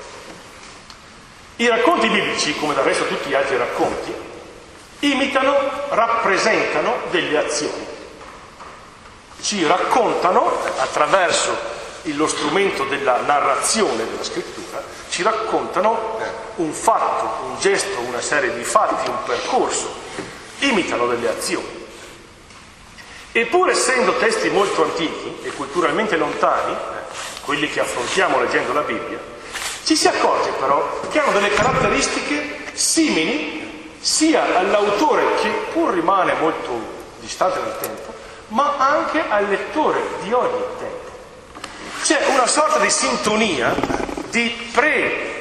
[1.57, 4.13] I racconti biblici, come del resto tutti gli altri racconti,
[4.99, 5.55] imitano,
[5.89, 7.87] rappresentano delle azioni.
[9.41, 16.17] Ci raccontano, attraverso lo strumento della narrazione della scrittura, ci raccontano
[16.55, 19.93] un fatto, un gesto, una serie di fatti, un percorso,
[20.59, 21.78] imitano delle azioni.
[23.31, 26.75] Eppur essendo testi molto antichi e culturalmente lontani,
[27.45, 29.19] quelli che affrontiamo leggendo la Bibbia,
[29.83, 36.97] ci si accorge però che hanno delle caratteristiche simili sia all'autore, che pur rimane molto
[37.19, 38.13] distante nel tempo,
[38.47, 41.09] ma anche al lettore di ogni tempo.
[42.01, 43.75] C'è una sorta di sintonia,
[44.29, 45.38] di pre,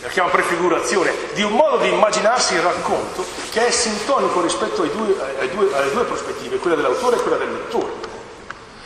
[0.00, 5.14] la chiamo prefigurazione, di un modo di immaginarsi il racconto che è sintonico rispetto due,
[5.52, 7.92] due, alle due prospettive, quella dell'autore e quella del lettore.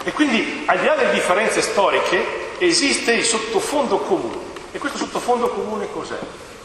[0.03, 4.53] E quindi, al di là delle differenze storiche, esiste il sottofondo comune.
[4.73, 6.19] E questo sottofondo comune cos'è?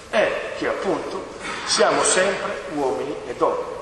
[0.10, 1.24] È che appunto
[1.66, 3.78] siamo sempre uomini e donne.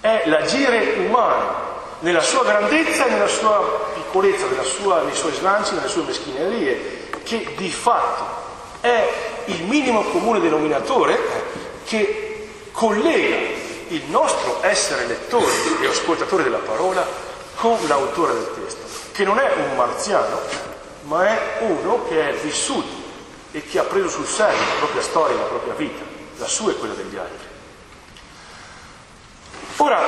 [0.00, 1.64] È l'agire umano
[2.00, 7.54] nella sua grandezza e nella sua piccolezza, sua, nei suoi slanci, nelle sue meschinerie, che
[7.56, 8.44] di fatto
[8.80, 11.18] è il minimo comune denominatore
[11.84, 13.54] che collega
[13.88, 17.06] il nostro essere lettori e ascoltatori della parola
[17.56, 18.82] con l'autore del testo,
[19.12, 20.40] che non è un marziano,
[21.02, 23.04] ma è uno che è vissuto
[23.52, 26.02] e che ha preso sul serio la propria storia, la propria vita,
[26.38, 27.46] la sua e quella degli altri.
[29.78, 29.98] Ora,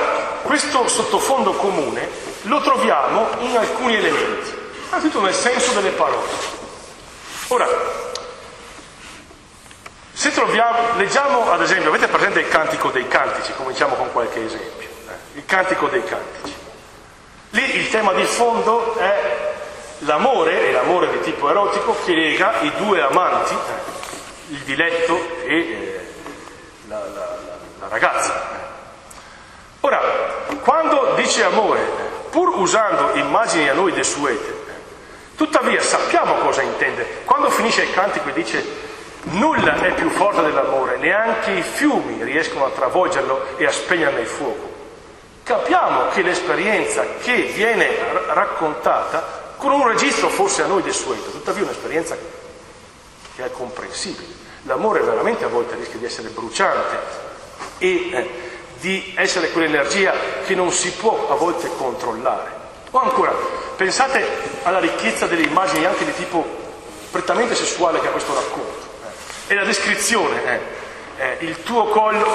[0.43, 2.09] questo sottofondo comune
[2.43, 4.51] lo troviamo in alcuni elementi,
[4.87, 6.27] innanzitutto nel senso delle parole.
[7.47, 7.67] Ora,
[10.19, 14.89] se troviamo, leggiamo ad esempio, avete presente il cantico dei cantici, cominciamo con qualche esempio,
[15.07, 15.37] eh?
[15.37, 16.53] il cantico dei cantici.
[17.51, 19.53] Lì il tema di fondo è
[19.99, 25.57] l'amore, e l'amore di tipo erotico, che lega i due amanti, eh, il diletto e
[25.57, 26.13] eh,
[26.89, 27.37] la, la,
[27.79, 28.57] la, ragazza.
[29.79, 30.01] Ora,
[30.59, 31.79] quando dice amore,
[32.29, 34.65] pur usando immagini a noi desuete,
[35.37, 37.21] tuttavia sappiamo cosa intende.
[37.23, 38.87] Quando finisce il cantico e dice
[39.23, 44.27] nulla è più forte dell'amore, neanche i fiumi riescono a travolgerlo e a spegnerne il
[44.27, 44.69] fuoco
[45.49, 47.87] capiamo che l'esperienza che viene
[48.27, 52.15] raccontata con un registro forse a noi desueto, tuttavia un'esperienza
[53.35, 54.27] che è comprensibile.
[54.63, 56.97] L'amore veramente a volte rischia di essere bruciante
[57.79, 58.29] e eh,
[58.79, 60.13] di essere quell'energia
[60.45, 62.51] che non si può a volte controllare.
[62.91, 63.33] O ancora,
[63.75, 64.23] pensate
[64.61, 66.45] alla ricchezza delle immagini anche di tipo
[67.09, 68.78] prettamente sessuale che ha questo racconto.
[69.49, 69.53] Eh.
[69.53, 70.59] E la descrizione, eh,
[71.17, 72.25] eh il tuo collo,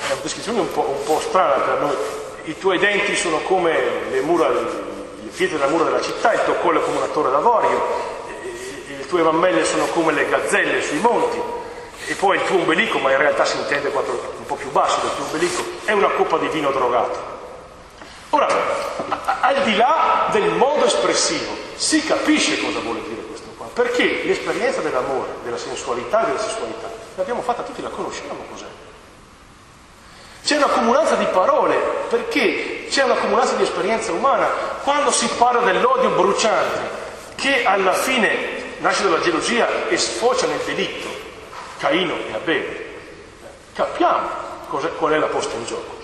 [0.00, 1.96] è una descrizione un po', un po' strana per noi,
[2.44, 3.78] i tuoi denti sono come
[4.10, 7.30] le, mura, le pietre della mura della città, il tuo collo è come una torre
[7.30, 8.14] d'avorio,
[8.88, 11.40] le tue mammelle sono come le gazzelle sui monti,
[12.08, 15.10] e poi il tuo ombelico, ma in realtà si intende un po' più basso del
[15.14, 17.34] tuo ombelico, è una coppa di vino drogato.
[18.30, 18.48] Ora,
[19.40, 23.15] al di là del modo espressivo, si capisce cosa vuole dire
[23.76, 28.64] perché l'esperienza dell'amore, della sensualità e della sessualità, l'abbiamo fatta tutti, la conosciamo cos'è.
[30.42, 31.76] C'è una comunanza di parole,
[32.08, 34.46] perché c'è una comunanza di esperienza umana.
[34.82, 36.88] Quando si parla dell'odio bruciante,
[37.34, 41.08] che alla fine nasce dalla gelosia e sfocia nel delitto,
[41.78, 42.84] Caino e Abele,
[43.74, 44.28] capiamo
[44.68, 45.98] qual è la posta in gioco.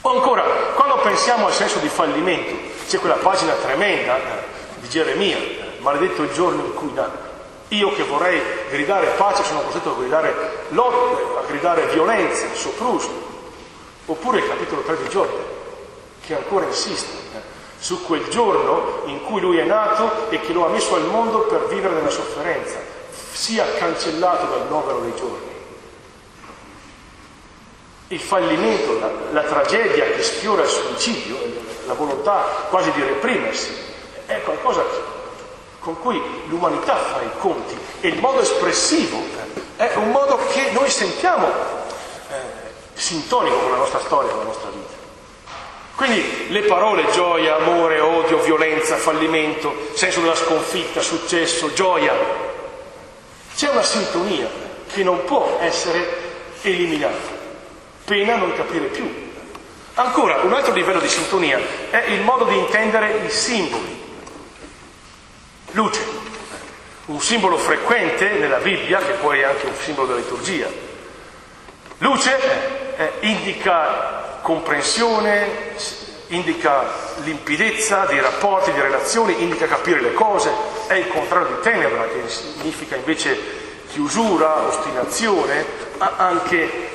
[0.00, 0.44] O ancora,
[0.76, 2.54] quando pensiamo al senso di fallimento,
[2.88, 4.20] c'è quella pagina tremenda eh,
[4.76, 7.32] di Geremia, eh, maledetto il giorno in cui nacque.
[7.68, 13.22] Io che vorrei gridare pace sono costretto a gridare lotte, a gridare violenza, sopruso.
[14.06, 15.44] Oppure il capitolo 3 di Giorgio,
[16.24, 17.40] che ancora insiste eh,
[17.78, 21.40] su quel giorno in cui lui è nato e che lo ha messo al mondo
[21.40, 22.78] per vivere nella sofferenza,
[23.32, 25.52] sia cancellato dal novero dei giorni.
[28.08, 31.36] Il fallimento, la, la tragedia che sfiora il suicidio,
[31.86, 33.72] la volontà quasi di reprimersi,
[34.26, 35.12] è qualcosa
[35.84, 39.22] con cui l'umanità fa i conti e il modo espressivo
[39.76, 42.34] è un modo che noi sentiamo eh,
[42.94, 45.02] sintonico con la nostra storia, con la nostra vita.
[45.94, 52.14] Quindi le parole gioia, amore, odio, violenza, fallimento, senso della sconfitta, successo, gioia,
[53.54, 54.48] c'è una sintonia
[54.92, 56.22] che non può essere
[56.62, 57.30] eliminata,
[58.04, 59.32] pena non capire più.
[59.94, 61.60] Ancora, un altro livello di sintonia
[61.90, 64.03] è il modo di intendere i simboli.
[65.74, 66.06] Luce,
[67.06, 70.68] un simbolo frequente nella Bibbia, che poi è anche un simbolo della liturgia.
[71.98, 75.72] Luce eh, indica comprensione,
[76.28, 76.84] indica
[77.24, 80.48] limpidezza dei rapporti, di relazioni, indica capire le cose,
[80.86, 83.36] è il contrario di tenebra, che significa invece
[83.88, 85.66] chiusura, ostinazione,
[85.98, 86.88] anche eh,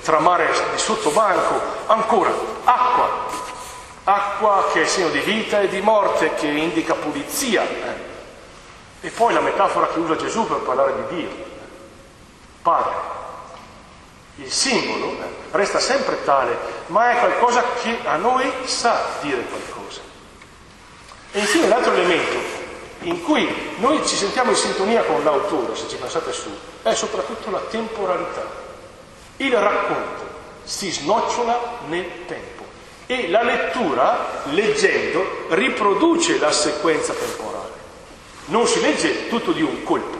[0.00, 1.60] tramare di sottobanco.
[1.86, 3.26] Ancora, acqua,
[4.04, 7.62] acqua che è segno di vita e di morte, che indica pulizia.
[7.64, 8.10] Eh.
[9.02, 11.30] E poi la metafora che usa Gesù per parlare di Dio,
[12.62, 12.94] Padre.
[14.36, 15.16] Il simbolo
[15.50, 20.00] resta sempre tale, ma è qualcosa che a noi sa dire qualcosa.
[21.32, 22.60] E infine l'altro elemento
[23.00, 26.50] in cui noi ci sentiamo in sintonia con l'autore, se ci pensate su,
[26.82, 28.46] è soprattutto la temporalità.
[29.38, 30.30] Il racconto
[30.62, 32.64] si snocciola nel tempo
[33.06, 37.61] e la lettura, leggendo, riproduce la sequenza temporale.
[38.46, 40.18] Non si legge tutto di un colpo,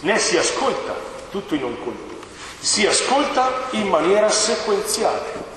[0.00, 0.94] né si ascolta
[1.30, 2.14] tutto in un colpo,
[2.60, 5.52] si ascolta in maniera sequenziale.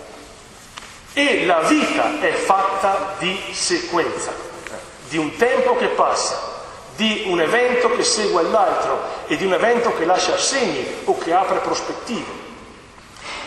[1.13, 4.33] E la vita è fatta di sequenza,
[5.09, 6.55] di un tempo che passa,
[6.95, 11.33] di un evento che segue l'altro e di un evento che lascia segni o che
[11.33, 12.45] apre prospettive.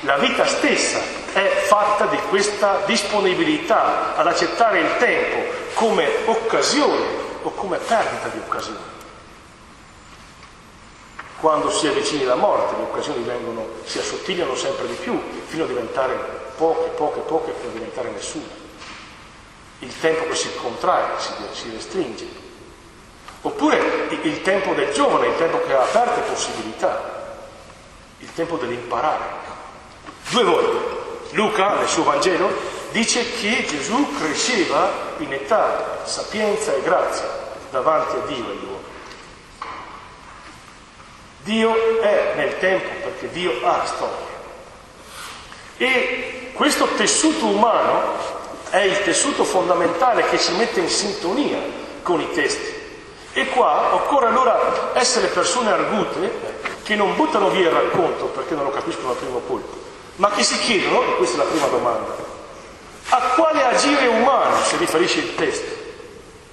[0.03, 1.01] La vita stessa
[1.33, 8.39] è fatta di questa disponibilità ad accettare il tempo come occasione o come perdita di
[8.39, 8.99] occasione.
[11.41, 15.67] Quando si è alla morte, le occasioni vengono, si assottigliano sempre di più, fino a
[15.67, 16.15] diventare
[16.57, 18.59] poche, poche, poche, fino a diventare nessuna.
[19.79, 22.29] Il tempo che si contrae, si, si restringe.
[23.41, 27.39] Oppure il tempo del giovane, il tempo che ha aperte possibilità,
[28.19, 29.25] il tempo dell'imparare.
[30.29, 30.99] Due volte.
[31.31, 32.51] Luca, nel suo Vangelo,
[32.91, 37.29] dice che Gesù cresceva in età, sapienza e grazia
[37.71, 38.79] davanti a Dio e agli uomini.
[41.43, 44.29] Dio è nel tempo perché Dio ha storia.
[45.77, 48.39] E questo tessuto umano
[48.71, 51.59] è il tessuto fondamentale che ci mette in sintonia
[52.03, 52.79] con i testi.
[53.33, 58.65] E qua occorre allora essere persone argute che non buttano via il racconto perché non
[58.65, 59.79] lo capiscono al primo colpo,
[60.17, 62.30] ma che si chiedono, e questa è la prima domanda,
[63.11, 65.79] a quale agire umano si riferisce il testo?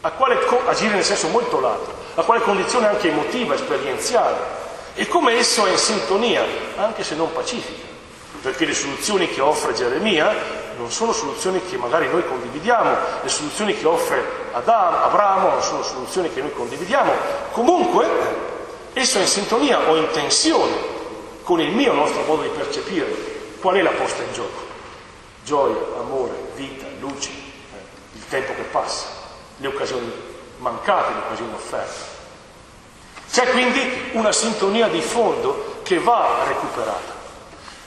[0.02, 1.94] A quale co- agire nel senso molto lato?
[2.16, 4.66] A quale condizione anche emotiva, esperienziale?
[4.96, 6.44] E come esso è in sintonia,
[6.78, 7.86] anche se non pacifica?
[8.42, 10.34] Perché le soluzioni che offre Geremia
[10.78, 15.84] non sono soluzioni che magari noi condividiamo, le soluzioni che offre Adam, Abramo non sono
[15.84, 17.12] soluzioni che noi condividiamo,
[17.52, 18.08] comunque
[18.94, 20.96] esso è in sintonia o in tensione
[21.44, 23.06] con il mio nostro modo di percepire
[23.60, 24.67] qual è la posta in gioco.
[25.48, 27.78] Gioia, amore, vita, luce, eh,
[28.16, 29.06] il tempo che passa,
[29.56, 30.12] le occasioni
[30.58, 32.16] mancate, le occasioni offerte.
[33.32, 37.14] C'è quindi una sintonia di fondo che va recuperata.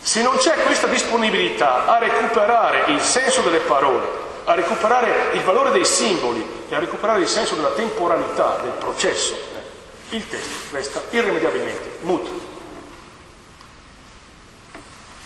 [0.00, 4.08] Se non c'è questa disponibilità a recuperare il senso delle parole,
[4.44, 9.34] a recuperare il valore dei simboli e a recuperare il senso della temporalità del processo,
[9.34, 12.49] eh, il testo resta irrimediabilmente muto.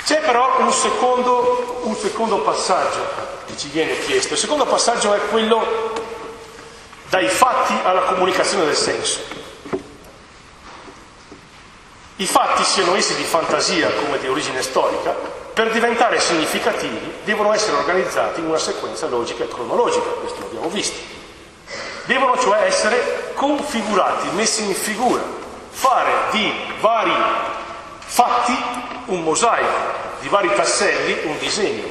[0.04, 3.00] C'è però un secondo, un secondo passaggio
[3.46, 4.34] che ci viene chiesto.
[4.34, 5.92] Il secondo passaggio è quello
[7.08, 9.20] dai fatti alla comunicazione del senso.
[12.16, 15.10] I fatti, siano essi di fantasia come di origine storica,
[15.54, 20.68] per diventare significativi devono essere organizzati in una sequenza logica e cronologica, questo lo abbiamo
[20.68, 20.98] visto.
[22.04, 25.22] Devono cioè essere configurati, messi in figura,
[25.70, 27.14] fare di vari
[28.04, 28.56] fatti
[29.06, 31.86] un mosaico, di vari tasselli un disegno.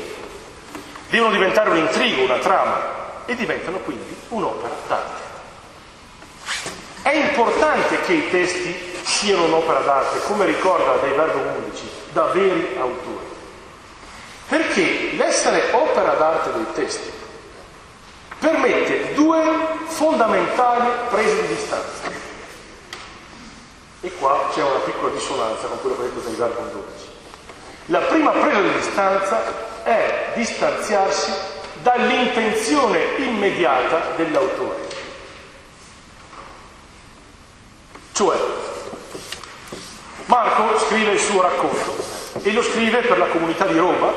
[1.09, 2.81] Devono diventare un intrigo, una trama
[3.25, 5.21] e diventano quindi un'opera d'arte.
[7.03, 12.75] È importante che i testi siano un'opera d'arte, come ricorda dai Verbo 11, da veri
[12.79, 13.31] autori.
[14.47, 17.11] Perché l'essere opera d'arte dei testi
[18.39, 19.41] permette due
[19.85, 22.22] fondamentali prese di distanza.
[24.05, 27.07] E qua c'è una piccola dissonanza con quello che ha detto dai Verbo 12.
[27.85, 29.43] La prima presa di distanza
[29.83, 31.31] è distanziarsi
[31.81, 34.91] dall'intenzione immediata dell'autore.
[38.11, 38.37] Cioè,
[40.25, 41.95] Marco scrive il suo racconto
[42.41, 44.11] e lo scrive per la comunità di Roma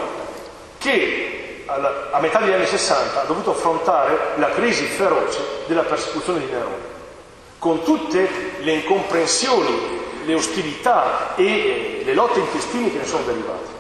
[0.79, 6.47] che a metà degli anni 60 ha dovuto affrontare la crisi feroce della persecuzione di
[6.47, 6.96] Nerone,
[7.67, 8.29] con tutte
[8.61, 13.75] le incomprensioni, le ostilità e le lotte intestine che ne sono derivate.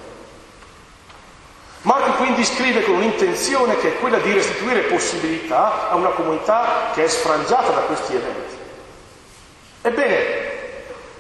[1.83, 7.05] Marco quindi scrive con un'intenzione che è quella di restituire possibilità a una comunità che
[7.05, 8.57] è sfrangiata da questi eventi.
[9.83, 10.51] Ebbene,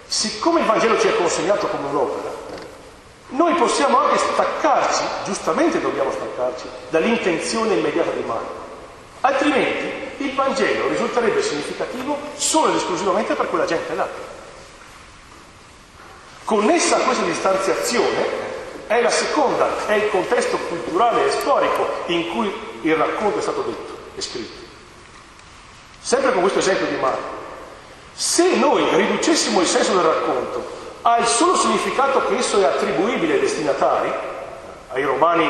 [0.08, 2.34] siccome il Vangelo ci è consegnato come un'opera,
[3.28, 8.65] noi possiamo anche staccarci, giustamente dobbiamo staccarci, dall'intenzione immediata di Marco.
[9.20, 14.08] Altrimenti il Vangelo risulterebbe significativo solo ed esclusivamente per quella gente là.
[16.44, 18.44] Connessa a questa distanziazione
[18.86, 22.52] è la seconda, è il contesto culturale e storico in cui
[22.82, 24.64] il racconto è stato detto e scritto.
[26.00, 27.34] Sempre con questo esempio di Marco.
[28.14, 30.64] Se noi riducessimo il senso del racconto
[31.02, 34.12] al solo significato che esso è attribuibile ai destinatari,
[34.88, 35.48] ai romani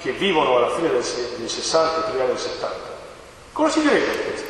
[0.00, 2.89] che vivono alla fine del, 60 e primi anni del 70,
[3.52, 4.48] cosa si il testo?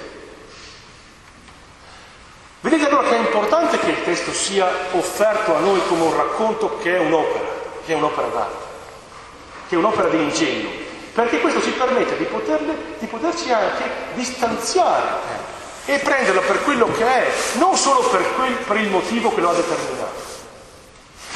[2.62, 6.76] Vedete allora che è importante che il testo sia offerto a noi come un racconto
[6.78, 7.44] che è un'opera,
[7.86, 8.64] che è un'opera d'arte,
[9.68, 10.68] che è un'opera di ingegno,
[11.14, 15.06] perché questo ci permette di, poterle, di poterci anche distanziare
[15.86, 19.40] eh, e prenderlo per quello che è, non solo per, quel, per il motivo che
[19.40, 20.28] lo ha determinato.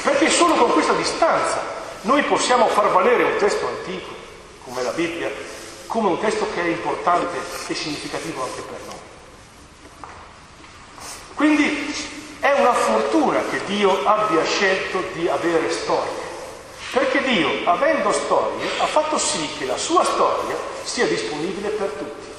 [0.02, 1.62] Perché solo con questa distanza
[2.02, 4.12] noi possiamo far valere un testo antico,
[4.62, 5.30] come la Bibbia,
[5.86, 9.12] come un testo che è importante e significativo anche per noi.
[11.34, 11.94] Quindi
[12.40, 16.22] è una fortuna che Dio abbia scelto di avere storie,
[16.92, 22.32] perché Dio, avendo storie, ha fatto sì che la sua storia sia disponibile per tutti.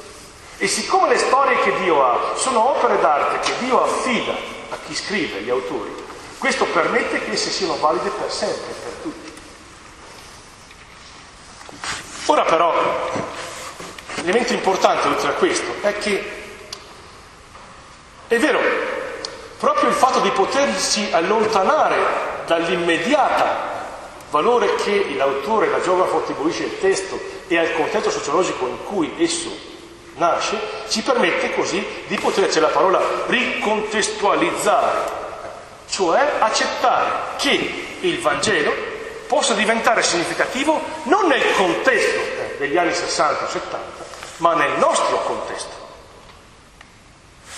[0.57, 4.33] E siccome le storie che Dio ha sono opere d'arte che Dio affida
[4.69, 5.93] a chi scrive, agli autori,
[6.37, 9.31] questo permette che esse siano valide per sempre, per tutti.
[12.27, 12.73] Ora però,
[14.25, 16.31] l'elemento importante oltre a questo è che
[18.27, 18.59] è vero,
[19.59, 21.95] proprio il fatto di potersi allontanare
[22.47, 23.73] dall'immediata
[24.31, 29.55] valore che l'autore, la geografo attribuisce al testo e al contesto sociologico in cui esso
[30.15, 30.59] nasce,
[30.89, 35.11] ci permette così di poter, c'è la parola ricontestualizzare,
[35.87, 38.73] cioè accettare che il Vangelo
[39.27, 42.19] possa diventare significativo non nel contesto
[42.57, 44.04] degli anni 60 o 70,
[44.37, 45.83] ma nel nostro contesto.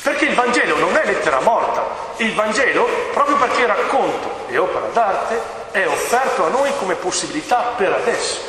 [0.03, 1.83] Perché il Vangelo non è lettera morta,
[2.17, 7.91] il Vangelo, proprio perché racconto e opera d'arte, è offerto a noi come possibilità per
[7.91, 8.39] adesso.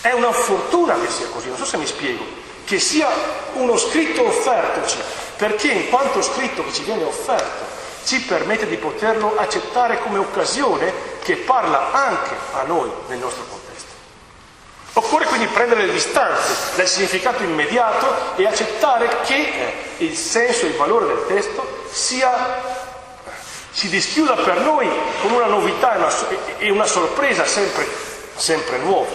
[0.00, 2.24] È una fortuna che sia così, non so se mi spiego,
[2.64, 3.08] che sia
[3.54, 4.98] uno scritto offertoci,
[5.36, 7.64] perché in quanto scritto che ci viene offerto
[8.04, 10.92] ci permette di poterlo accettare come occasione
[11.22, 13.71] che parla anche a noi nel nostro contesto.
[15.12, 20.68] Occorre quindi prendere le distanze dal significato immediato e accettare che eh, il senso e
[20.70, 22.32] il valore del testo sia,
[23.70, 24.88] si dischiuda per noi
[25.20, 26.12] con una novità e una,
[26.56, 27.86] e una sorpresa sempre,
[28.36, 29.10] sempre nuova.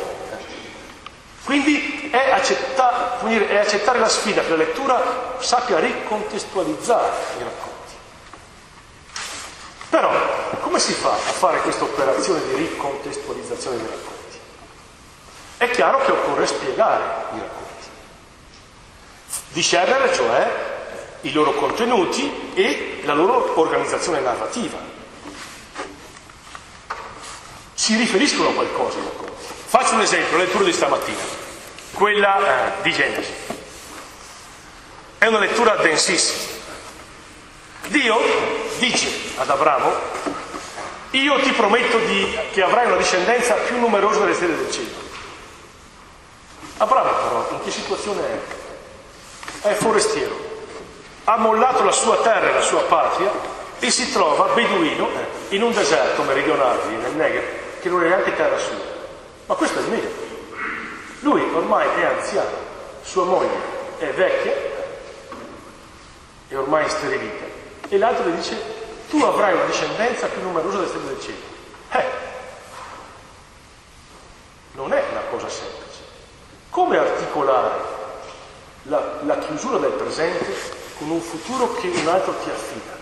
[1.43, 7.93] Quindi è, accetta, dire, è accettare la sfida che la lettura sappia ricontestualizzare i racconti.
[9.89, 10.11] Però
[10.59, 14.16] come si fa a fare questa operazione di ricontestualizzazione dei racconti?
[15.57, 17.03] È chiaro che occorre spiegare
[17.35, 17.87] i racconti,
[19.49, 20.75] discernere cioè
[21.21, 24.77] i loro contenuti e la loro organizzazione narrativa.
[27.73, 29.45] Si riferiscono a qualcosa i racconti.
[29.65, 31.23] Faccio un esempio, la lettura di stamattina,
[31.93, 33.33] quella eh, di Genesi.
[35.17, 36.55] È una lettura densissima.
[37.87, 38.19] Dio
[38.77, 39.91] dice ad Abramo,
[41.11, 45.06] io ti prometto di, che avrai una discendenza più numerosa delle stelle del cielo.
[46.77, 49.67] Abramo però in che situazione è?
[49.69, 50.35] È forestiero,
[51.23, 53.31] ha mollato la sua terra e la sua patria
[53.79, 55.09] e si trova beduino
[55.49, 57.43] in un deserto meridionale, nel Negev,
[57.81, 58.75] che non è neanche terra sua.
[59.47, 60.09] Ma questo è il meglio.
[61.21, 62.49] Lui ormai è anziano,
[63.01, 64.53] sua moglie è vecchia
[66.47, 67.45] e ormai sterilita.
[67.89, 68.55] E l'altro le dice,
[69.09, 71.37] tu avrai una discendenza più numerosa delle stelle del cielo.
[71.91, 72.05] Eh,
[74.73, 75.86] non è una cosa semplice.
[76.77, 77.73] Come articolare
[78.83, 80.45] la, la chiusura del presente
[80.99, 82.95] con un futuro che un altro ti affida?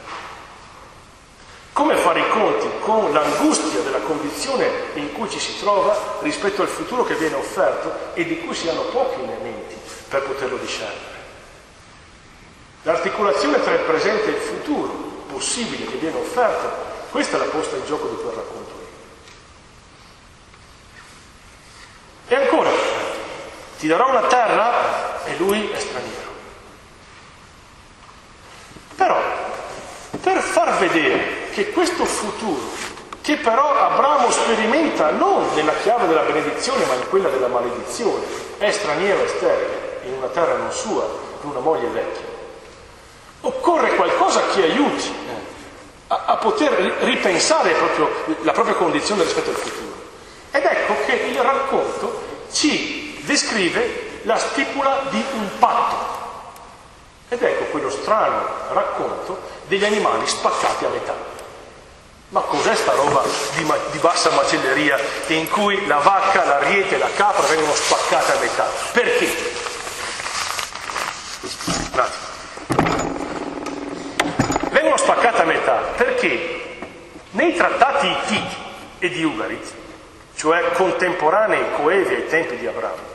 [1.73, 6.69] Come fare i conti con l'angustia della condizione in cui ci si trova rispetto al
[6.69, 9.75] futuro che viene offerto e di cui si hanno pochi elementi
[10.07, 11.19] per poterlo discernere?
[12.83, 14.93] L'articolazione tra il presente e il futuro
[15.27, 16.69] possibile che viene offerto,
[17.11, 18.73] questa è la posta in gioco di quel racconto.
[22.27, 22.94] E ancora,
[23.77, 26.33] ti darò una terra e lui è straniero.
[28.95, 29.21] Però,
[30.21, 32.61] per far vedere che questo futuro,
[33.21, 38.23] che però Abramo sperimenta non nella chiave della benedizione ma in quella della maledizione,
[38.57, 41.03] è straniero e sterile, in una terra non sua,
[41.41, 42.25] con una moglie vecchia,
[43.41, 45.13] occorre qualcosa che aiuti
[46.07, 46.71] a, a poter
[47.01, 48.09] ripensare proprio
[48.43, 49.93] la propria condizione rispetto al futuro.
[50.51, 52.94] Ed ecco che il racconto ci
[53.25, 56.13] descrive la stipula di un patto.
[57.29, 61.33] Ed ecco quello strano racconto degli animali spaccati a metà.
[62.29, 63.23] Ma cos'è sta roba
[63.55, 68.31] di, ma- di, bassa macelleria in cui la vacca, l'ariete e la capra vengono spaccate
[68.31, 68.67] a metà?
[68.91, 69.53] Perché?
[74.69, 76.77] Vengono spaccate a metà perché
[77.31, 78.55] nei trattati Ittiti
[78.99, 79.73] e di Ugarit,
[80.35, 83.14] cioè contemporanei coevi ai tempi di Abramo,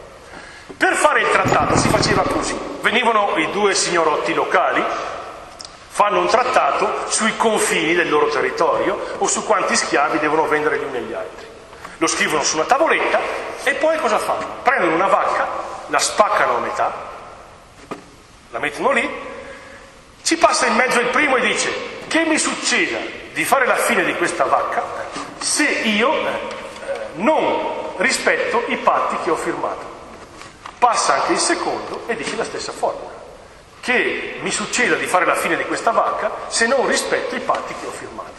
[0.80, 2.58] per fare il trattato si faceva così.
[2.80, 4.82] Venivano i due signorotti locali,
[5.88, 10.84] fanno un trattato sui confini del loro territorio o su quanti schiavi devono vendere gli
[10.84, 11.46] uni agli altri.
[11.98, 13.20] Lo scrivono su una tavoletta
[13.62, 14.46] e poi cosa fanno?
[14.62, 15.48] Prendono una vacca,
[15.88, 16.94] la spaccano a metà,
[18.50, 19.06] la mettono lì,
[20.22, 21.70] ci passa in mezzo il primo e dice
[22.08, 22.96] che mi succeda
[23.34, 24.82] di fare la fine di questa vacca
[25.40, 26.38] se io eh,
[27.16, 29.99] non rispetto i patti che ho firmato.
[30.80, 33.10] Passa anche il secondo e dice la stessa formula
[33.80, 37.74] che mi succeda di fare la fine di questa vacca se non rispetto i patti
[37.78, 38.30] che ho firmato.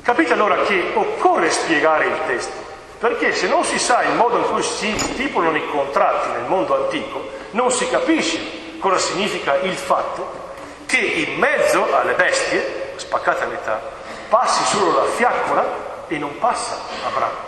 [0.00, 2.56] Capite allora che occorre spiegare il testo,
[2.98, 6.84] perché se non si sa il modo in cui si stipulano i contratti nel mondo
[6.84, 10.46] antico, non si capisce cosa significa il fatto
[10.86, 13.82] che in mezzo alle bestie, spaccate a metà,
[14.30, 17.47] passi solo la fiaccola e non passa Abramo.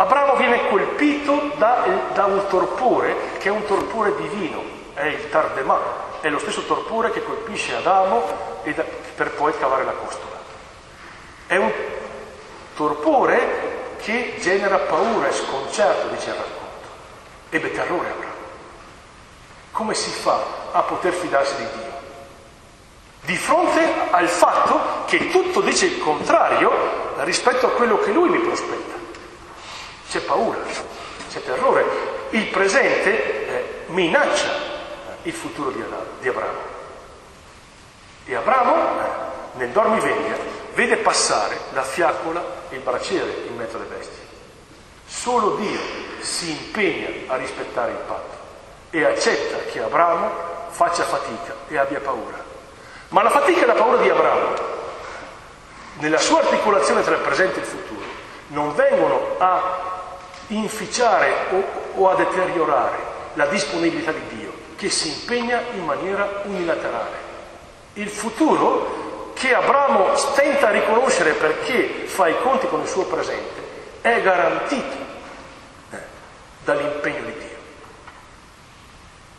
[0.00, 1.84] Abramo viene colpito da,
[2.14, 4.62] da, un torpore che è un torpore divino,
[4.94, 5.78] è il Tardemà,
[6.22, 8.24] è lo stesso torpore che colpisce Adamo
[8.64, 8.82] da,
[9.14, 10.36] per poi cavare la costola.
[11.46, 11.70] È un
[12.74, 16.88] torpore che genera paura e sconcerto, dice il racconto.
[17.50, 18.34] Ebbe terrore Abramo.
[19.72, 20.42] Come si fa
[20.72, 21.92] a poter fidarsi di Dio?
[23.20, 26.72] Di fronte al fatto che tutto dice il contrario
[27.18, 28.99] rispetto a quello che lui mi prospetta.
[30.10, 30.58] C'è paura,
[31.30, 31.84] c'è terrore.
[32.30, 34.50] Il presente eh, minaccia
[35.22, 35.84] il futuro di,
[36.18, 36.58] di Abramo.
[38.24, 40.36] E Abramo, eh, nel dormiveglia,
[40.74, 44.26] vede passare la fiaccola e il braciere in mezzo alle bestie.
[45.06, 45.78] Solo Dio
[46.18, 48.36] si impegna a rispettare il patto
[48.90, 50.30] e accetta che Abramo
[50.70, 52.42] faccia fatica e abbia paura.
[53.10, 54.54] Ma la fatica e la paura di Abramo,
[55.98, 58.06] nella sua articolazione tra il presente e il futuro,
[58.48, 59.89] non vengono a
[60.50, 62.98] inficiare o, o a deteriorare
[63.34, 67.28] la disponibilità di Dio, che si impegna in maniera unilaterale.
[67.94, 73.68] Il futuro che Abramo stenta a riconoscere perché fa i conti con il suo presente
[74.00, 74.96] è garantito
[75.90, 75.98] eh,
[76.64, 77.58] dall'impegno di Dio.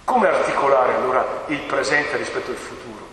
[0.03, 3.07] Come articolare allora il presente rispetto al futuro?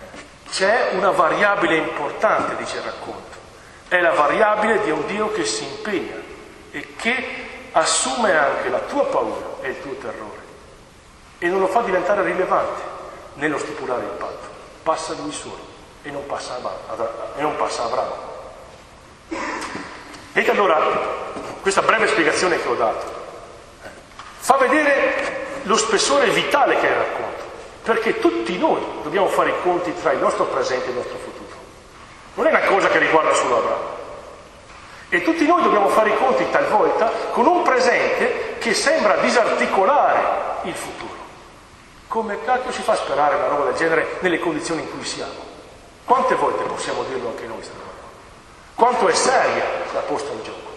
[0.00, 3.38] Eh, c'è una variabile importante, dice il racconto,
[3.88, 6.21] è la variabile di un Dio che si impegna
[6.72, 10.40] e che assume anche la tua paura e il tuo terrore
[11.38, 12.82] e non lo fa diventare rilevante
[13.34, 14.48] nello stipulare il patto.
[14.82, 15.58] Passa lui solo
[16.02, 16.54] e non passa,
[17.56, 18.30] passa Abramo.
[20.32, 20.78] Ed allora
[21.60, 23.06] questa breve spiegazione che ho dato
[23.82, 23.88] eh,
[24.38, 27.44] fa vedere lo spessore vitale che è il racconto,
[27.82, 31.56] perché tutti noi dobbiamo fare i conti tra il nostro presente e il nostro futuro.
[32.34, 33.91] Non è una cosa che riguarda solo Abramo.
[35.14, 40.74] E tutti noi dobbiamo fare i conti talvolta con un presente che sembra disarticolare il
[40.74, 41.12] futuro.
[42.08, 45.34] Come cacchio si fa a sperare una roba del genere nelle condizioni in cui siamo?
[46.06, 47.60] Quante volte possiamo dirlo anche noi?
[48.74, 50.70] Quanto è seria la posta in gioco?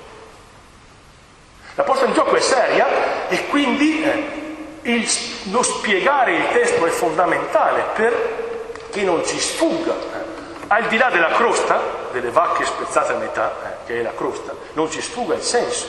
[1.76, 5.10] La posta in gioco è seria e quindi eh, il,
[5.50, 10.25] lo spiegare il testo è fondamentale perché non ci sfugga eh,
[10.68, 11.80] al di là della crosta,
[12.12, 15.88] delle vacche spezzate a metà, eh, che è la crosta, non ci sfuga il senso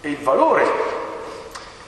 [0.00, 0.64] e il valore,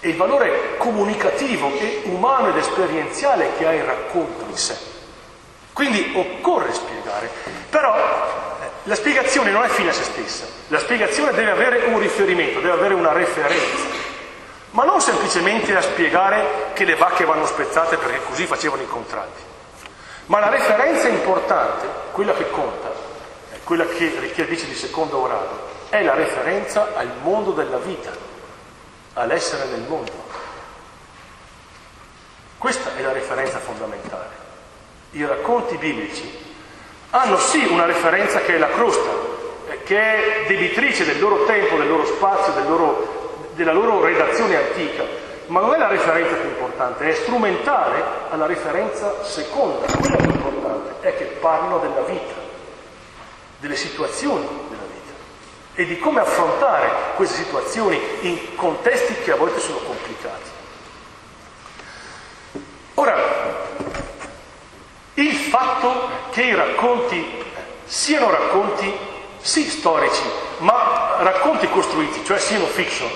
[0.01, 4.77] e il valore comunicativo e umano ed esperienziale che ha il racconto in sé.
[5.73, 7.31] Quindi occorre spiegare,
[7.71, 11.99] però eh, la spiegazione non è fine a se stessa, la spiegazione deve avere un
[11.99, 13.87] riferimento, deve avere una referenza,
[14.73, 19.48] ma non semplicemente a spiegare che le vacche vanno spezzate perché così facevano i contratti.
[20.29, 22.93] Ma la referenza importante, quella che conta,
[23.65, 28.11] quella che richiede di secondo grado, è la referenza al mondo della vita,
[29.15, 30.13] all'essere nel mondo.
[32.59, 34.47] Questa è la referenza fondamentale.
[35.13, 36.31] I racconti biblici
[37.11, 39.11] hanno sì una referenza che è la crosta,
[39.71, 44.57] eh, che è debitrice del loro tempo, del loro spazio, del loro, della loro redazione
[44.57, 45.05] antica,
[45.49, 49.87] ma non è la referenza più importante, è strumentale alla referenza seconda.
[49.93, 52.35] Quella più importante è che parlano della vita,
[53.59, 54.97] delle situazioni della vita.
[55.75, 60.51] e di come affrontare queste situazioni in contesti che a volte sono complicati.
[62.95, 63.17] Ora,
[65.15, 67.45] il fatto che i racconti
[67.85, 68.93] siano racconti
[69.41, 70.23] sì storici,
[70.59, 73.09] ma racconti costruiti, cioè siano fiction,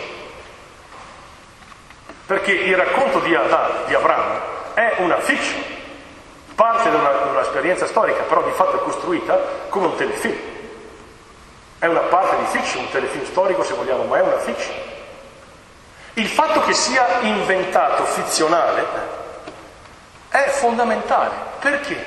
[2.33, 4.41] perché il racconto di, di Abramo
[4.73, 5.63] è una fiction,
[6.55, 10.39] parte di un'esperienza storica, però di fatto è costruita come un telefilm.
[11.79, 14.75] È una parte di fiction, un telefilm storico se vogliamo, ma è una fiction.
[16.15, 18.83] Il fatto che sia inventato, fizionale,
[20.31, 21.35] è fondamentale.
[21.59, 22.03] Perché?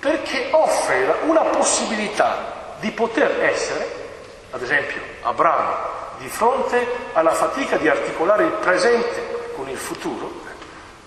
[0.00, 3.88] Perché offre una possibilità di poter essere,
[4.50, 9.38] ad esempio, Abramo, di fronte alla fatica di articolare il presente
[9.70, 10.30] il futuro,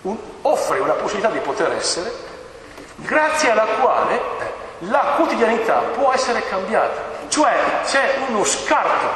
[0.02, 2.12] un, offre una possibilità di poter essere,
[2.96, 7.12] grazie alla quale eh, la quotidianità può essere cambiata.
[7.28, 7.54] Cioè
[7.84, 9.08] c'è uno scarto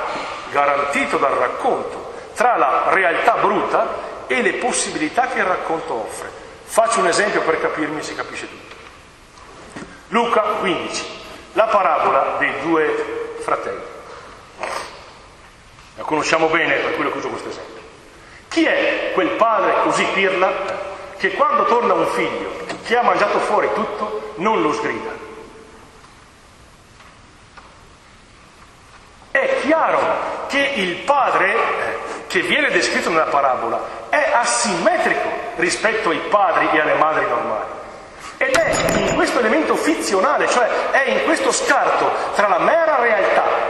[0.51, 3.87] garantito dal racconto tra la realtà bruta
[4.27, 6.31] e le possibilità che il racconto offre.
[6.65, 8.77] Faccio un esempio per capirmi, si capisce tutto.
[10.09, 11.05] Luca 15,
[11.55, 13.83] la parabola dei due fratelli.
[15.97, 17.78] La conosciamo bene per quello che uso questo esempio.
[18.59, 20.51] Chi è quel padre così pirla
[21.17, 22.51] che quando torna un figlio
[22.85, 25.11] che ha mangiato fuori tutto non lo sgrida?
[29.31, 30.01] È chiaro
[30.49, 31.55] che il padre
[32.27, 37.67] che viene descritto nella parabola è asimmetrico rispetto ai padri e alle madri normali.
[38.39, 43.68] Ed è in questo elemento fizionale, cioè è in questo scarto tra la mera realtà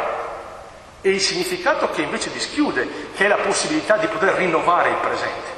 [1.00, 5.56] e il significato che invece dischiude, che è la possibilità di poter rinnovare il presente.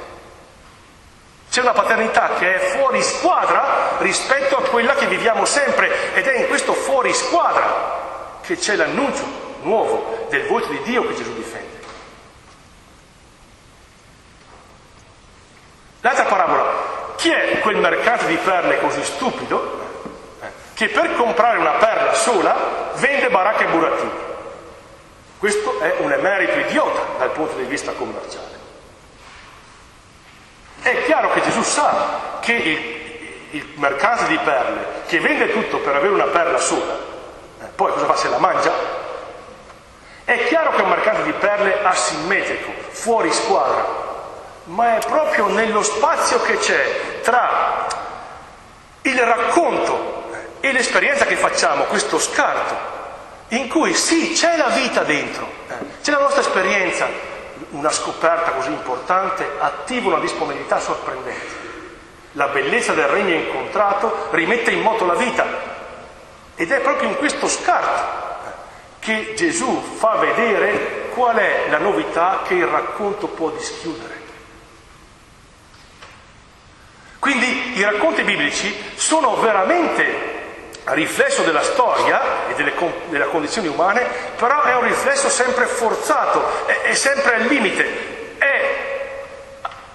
[1.49, 6.39] C'è una paternità che è fuori squadra rispetto a quella che viviamo sempre ed è
[6.39, 9.23] in questo fuori squadra che c'è l'annuncio
[9.63, 11.79] nuovo del volto di Dio che Gesù difende.
[15.99, 19.79] L'altra parabola, chi è quel mercante di perle così stupido
[20.41, 24.11] eh, che per comprare una perla sola vende baracche e burattini?
[25.41, 28.59] Questo è un emerito idiota dal punto di vista commerciale.
[30.83, 35.95] È chiaro che Gesù sa che il, il mercante di perle che vende tutto per
[35.95, 36.95] avere una perla sola,
[37.59, 38.71] eh, poi cosa fa se la mangia?
[40.25, 43.83] È chiaro che è un mercante di perle asimmetrico, fuori squadra,
[44.65, 47.87] ma è proprio nello spazio che c'è tra
[49.01, 50.29] il racconto
[50.59, 53.00] e l'esperienza che facciamo, questo scarto,
[53.51, 57.07] in cui sì, c'è la vita dentro, eh, c'è la nostra esperienza,
[57.71, 61.69] una scoperta così importante attiva una disponibilità sorprendente.
[62.33, 65.45] La bellezza del regno incontrato rimette in moto la vita
[66.55, 68.51] ed è proprio in questo scarto eh,
[68.99, 74.19] che Gesù fa vedere qual è la novità che il racconto può dischiudere.
[77.19, 80.30] Quindi i racconti biblici sono veramente
[80.85, 82.73] riflesso della storia e delle,
[83.09, 84.05] delle condizioni umane,
[84.35, 88.35] però è un riflesso sempre forzato, è, è sempre al limite.
[88.37, 88.77] È,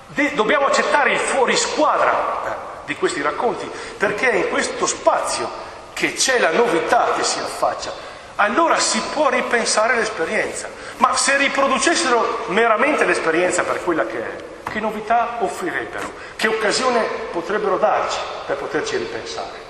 [0.06, 2.12] de, dobbiamo accettare il fuorisquadra
[2.46, 2.50] eh,
[2.86, 3.68] di questi racconti,
[3.98, 5.50] perché è in questo spazio
[5.92, 7.92] che c'è la novità che si affaccia.
[8.36, 10.68] Allora si può ripensare l'esperienza,
[10.98, 16.12] ma se riproducessero meramente l'esperienza per quella che è, che novità offrirebbero?
[16.36, 19.65] Che occasione potrebbero darci per poterci ripensare?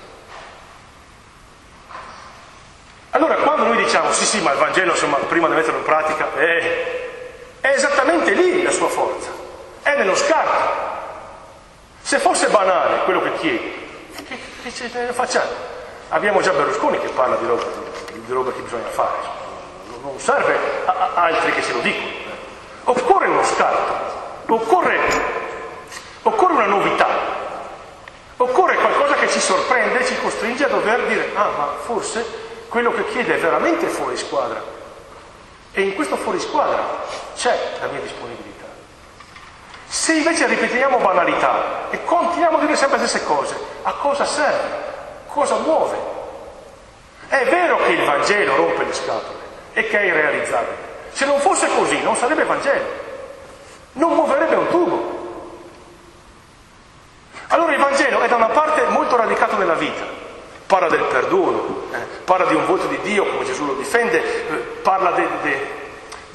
[3.16, 6.28] Allora quando noi diciamo sì sì ma il Vangelo insomma prima di metterlo in pratica
[6.36, 9.30] eh, è esattamente lì la sua forza,
[9.80, 10.84] è nello scarto.
[12.02, 13.88] Se fosse banale quello che chiedi,
[14.28, 15.48] che, che ce ne facciamo?
[16.10, 17.62] Abbiamo già Berlusconi che parla di roba,
[18.12, 19.16] di, di roba che bisogna fare,
[20.02, 22.10] non serve a, a altri che se lo dicono.
[22.84, 25.00] Occorre uno scarto, Occorre,
[26.20, 27.08] occorre una novità,
[28.36, 32.44] occorre qualcosa che ci sorprende e ci costringe a dover dire, ah ma forse
[32.77, 34.62] quello che chiede è veramente fuori squadra.
[35.72, 36.85] E in questo fuori squadra
[37.35, 38.66] c'è la mia disponibilità.
[39.87, 44.77] Se invece ripetiamo banalità e continuiamo a dire sempre le stesse cose, a cosa serve?
[45.27, 45.97] Cosa muove?
[47.29, 49.39] È vero che il Vangelo rompe le scatole
[49.72, 50.77] e che è irrealizzabile.
[51.12, 53.05] Se non fosse così non sarebbe Vangelo
[53.93, 55.14] non muoverebbe un tubo.
[57.49, 60.05] Allora il Vangelo è da una parte molto radicato nella vita,
[60.66, 64.54] parla del perdono, eh, parla di un volto di Dio come Gesù lo difende, eh,
[64.82, 65.70] parla de, de,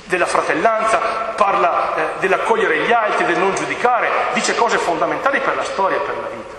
[0.06, 0.98] della fratellanza,
[1.36, 6.02] parla eh, dell'accogliere gli altri, del non giudicare, dice cose fondamentali per la storia e
[6.02, 6.56] per la vita.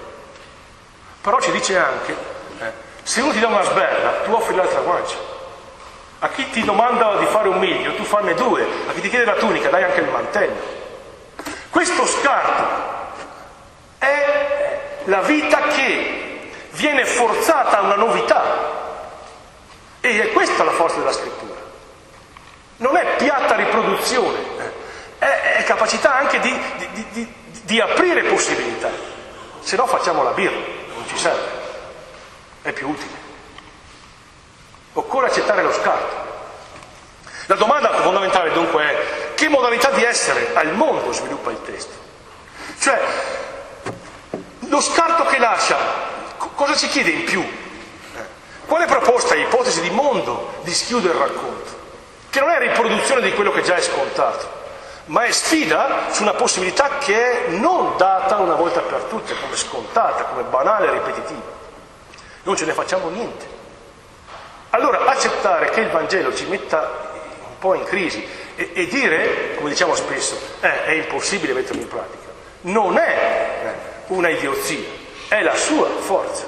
[1.22, 2.16] Però ci dice anche,
[2.58, 5.16] eh, se uno ti dà una sberla, tu offri l'altra guancia.
[6.18, 8.62] A chi ti domanda di fare un miglio, tu fanne due.
[8.86, 10.80] A chi ti chiede la tunica, dai anche il mantello.
[11.70, 12.80] Questo scarto
[13.98, 16.32] è la vita che
[16.72, 18.80] viene forzata una novità.
[20.00, 21.60] E è questa la forza della scrittura.
[22.78, 24.38] Non è piatta riproduzione,
[25.18, 28.90] è, è capacità anche di, di, di, di aprire possibilità.
[29.60, 30.56] Se no facciamo la birra,
[30.94, 31.48] non ci serve,
[32.62, 33.20] è più utile.
[34.94, 36.30] Occorre accettare lo scarto.
[37.46, 41.94] La domanda fondamentale dunque è che modalità di essere al mondo sviluppa il testo?
[42.78, 43.00] Cioè,
[44.68, 45.76] lo scarto che lascia,
[46.55, 47.40] cosa ci chiede in più?
[47.40, 48.20] Eh,
[48.66, 51.80] quale proposta, ipotesi di mondo dischiude il racconto?
[52.30, 54.61] Che non è riproduzione di quello che già è scontato,
[55.07, 59.57] ma è sfida su una possibilità che è non data una volta per tutte, come
[59.57, 61.61] scontata, come banale e ripetitiva.
[62.44, 63.46] Non ce ne facciamo niente.
[64.70, 67.11] Allora accettare che il Vangelo ci metta
[67.46, 71.88] un po' in crisi e, e dire, come diciamo spesso, eh, è impossibile metterlo in
[71.88, 72.28] pratica,
[72.62, 75.00] non è eh, una idiozia,
[75.33, 76.47] è la sua forza,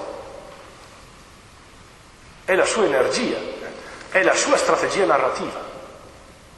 [2.44, 3.38] è la sua energia,
[4.10, 5.58] è la sua strategia narrativa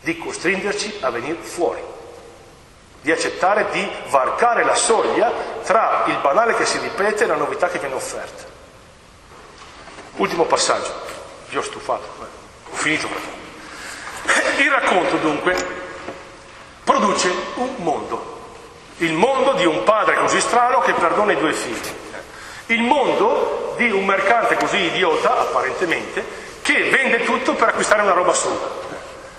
[0.00, 1.80] di costringerci a venire fuori,
[3.00, 5.30] di accettare di varcare la soglia
[5.62, 8.42] tra il banale che si ripete e la novità che viene offerta.
[10.16, 10.92] Ultimo passaggio,
[11.50, 12.08] vi ho stufato,
[12.70, 13.06] ho finito.
[14.58, 15.54] Il racconto dunque
[16.82, 18.40] produce un mondo,
[18.96, 22.04] il mondo di un padre così strano che perdona i due figli,
[22.66, 26.24] il mondo di un mercante così idiota, apparentemente,
[26.62, 28.86] che vende tutto per acquistare una roba sola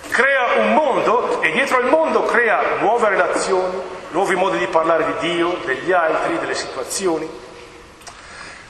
[0.08, 5.34] crea un mondo e dietro al mondo crea nuove relazioni, nuovi modi di parlare di
[5.34, 7.28] Dio, degli altri, delle situazioni.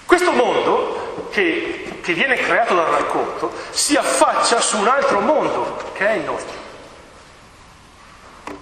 [0.05, 6.07] Questo mondo che, che viene creato dal racconto si affaccia su un altro mondo che
[6.07, 6.68] è il nostro.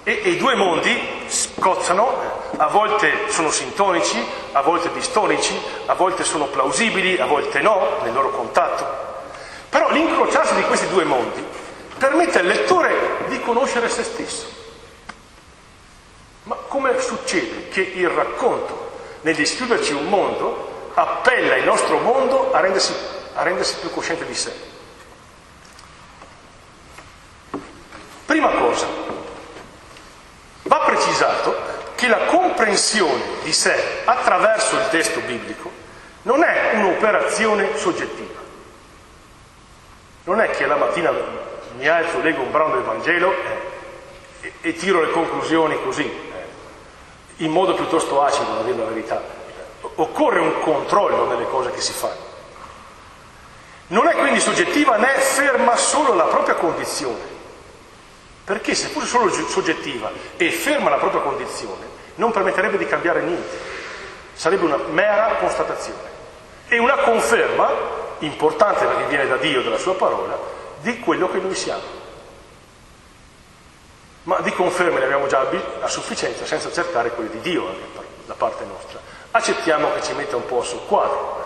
[0.05, 6.25] E, e, i due mondi scozzano, a volte sono sintonici, a volte distonici, a volte
[6.25, 8.87] sono plausibili, a volte no nel loro contatto.
[9.69, 11.45] Però l'incrociarsi di questi due mondi
[11.99, 14.47] permette al lettore di conoscere se stesso.
[16.45, 22.61] Ma come succede che il racconto, nel dischiuderci un mondo, appella il nostro mondo a
[22.61, 22.95] rendersi,
[23.35, 24.53] a rendersi più cosciente di sé?
[28.25, 28.87] Prima cosa,
[30.67, 31.55] va precisato
[31.95, 35.71] che la comprensione di sé attraverso il testo biblico
[36.23, 38.41] non è un'operazione soggettiva.
[40.25, 41.13] Non è che la mattina
[41.77, 43.33] mi alzo, leggo un brano del Vangelo
[44.41, 49.23] eh, e, tiro le conclusioni così, eh, in modo piuttosto acido, a dire la verità.
[49.95, 52.35] Occorre un controllo nelle cose che si fanno.
[53.89, 57.36] Non è quindi soggettiva né ferma solo la propria condizione,
[58.47, 61.85] perché se fosse solo soggettiva e ferma la propria condizione,
[62.15, 63.59] non permetterebbe di cambiare niente,
[64.35, 66.15] sarebbe una mera constatazione
[66.69, 67.69] e una conferma
[68.21, 70.39] importante perché viene da Dio, dalla sua parola,
[70.81, 71.83] di quello che noi siamo.
[74.23, 75.45] Ma di conferme ne abbiamo già
[75.81, 77.81] a sufficienza senza cercare quelle di Dio anche
[78.27, 79.01] da parte nostra.
[79.33, 81.45] Accettiamo che ci metta un po' a soqquadro.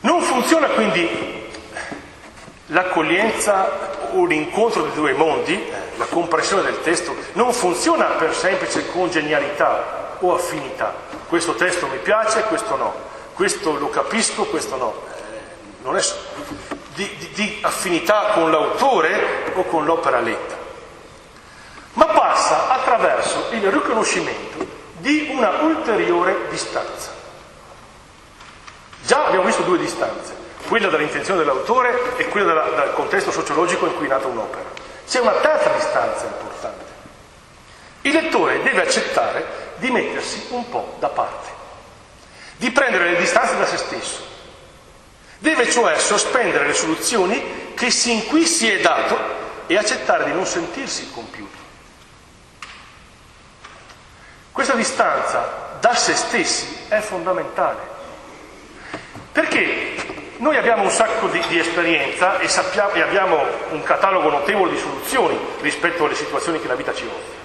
[0.00, 1.52] Non funziona quindi
[2.68, 10.16] l'accoglienza o l'incontro dei due mondi, la comprensione del testo, non funziona per semplice congenialità
[10.20, 10.94] o affinità.
[11.28, 12.94] Questo testo mi piace, questo no.
[13.34, 15.02] Questo lo capisco, questo no.
[15.14, 15.40] Eh,
[15.82, 16.02] non è
[16.94, 20.56] di, di, di affinità con l'autore o con l'opera letta,
[21.92, 24.66] ma passa attraverso il riconoscimento
[24.98, 27.12] di una ulteriore distanza.
[29.02, 30.34] Già abbiamo visto due distanze,
[30.66, 34.64] quella dall'intenzione dell'autore e quella della, dal contesto sociologico in cui è nata un'opera.
[35.08, 36.84] C'è una terza distanza importante.
[38.02, 39.44] Il lettore deve accettare
[39.76, 41.50] di mettersi un po' da parte,
[42.56, 44.26] di prendere le distanze da se stesso,
[45.38, 49.16] Deve cioè sospendere le soluzioni che sin qui si è dato
[49.66, 51.64] e accettare di non sentirsi compiuto.
[54.50, 57.80] Questa distanza da se stessi è fondamentale,
[59.30, 63.38] perché noi abbiamo un sacco di, di esperienza e, sappiamo, e abbiamo
[63.70, 67.44] un catalogo notevole di soluzioni rispetto alle situazioni che la vita ci offre.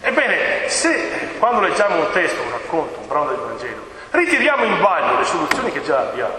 [0.00, 5.18] Ebbene, se quando leggiamo un testo, un racconto, un brano del Vangelo, ritiriamo in ballo
[5.18, 6.34] le soluzioni che già abbiamo,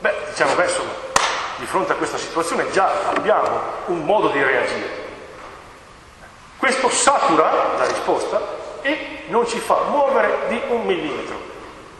[0.00, 0.90] Beh, diciamo, beh, insomma,
[1.56, 5.02] di fronte a questa situazione già abbiamo un modo di reagire.
[6.58, 8.40] Questo satura la risposta
[8.82, 11.36] e non ci fa muovere di un millimetro,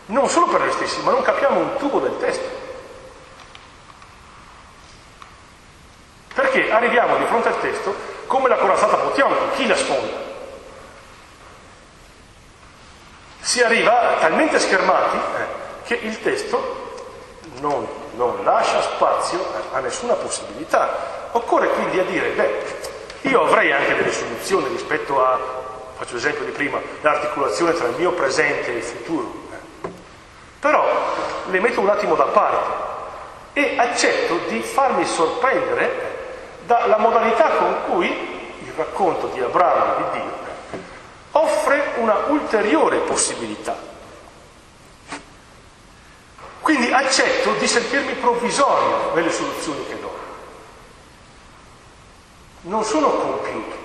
[0.07, 2.64] non solo per noi stessi, ma non capiamo un tubo del testo.
[6.35, 7.95] Perché arriviamo di fronte al testo
[8.27, 10.23] come la corazzata Potionchi, chi la sfonda?
[13.41, 16.83] Si arriva talmente schermati eh, che il testo
[17.61, 21.29] non, non lascia spazio a nessuna possibilità.
[21.33, 22.63] Occorre quindi a dire, beh,
[23.23, 25.39] io avrei anche delle soluzioni rispetto a,
[25.97, 29.33] faccio l'esempio di prima, l'articolazione tra il mio presente e il futuro.
[29.53, 29.89] Eh.
[30.59, 30.85] Però
[31.49, 32.83] le metto un attimo da parte
[33.53, 36.14] e accetto di farmi sorprendere
[36.67, 40.43] dalla modalità con cui il racconto di Abramo di Dio
[41.33, 43.77] offre una ulteriore possibilità.
[46.61, 50.19] Quindi accetto di sentirmi provvisorio nelle soluzioni che do.
[52.63, 53.77] Non sono compiuto.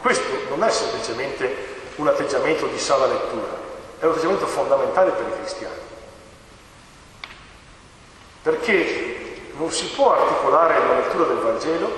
[0.00, 3.56] Questo non è semplicemente un atteggiamento di sala lettura,
[3.98, 5.80] è un atteggiamento fondamentale per i cristiani.
[8.42, 9.03] Perché
[9.56, 11.90] non si può articolare la lettura del Vangelo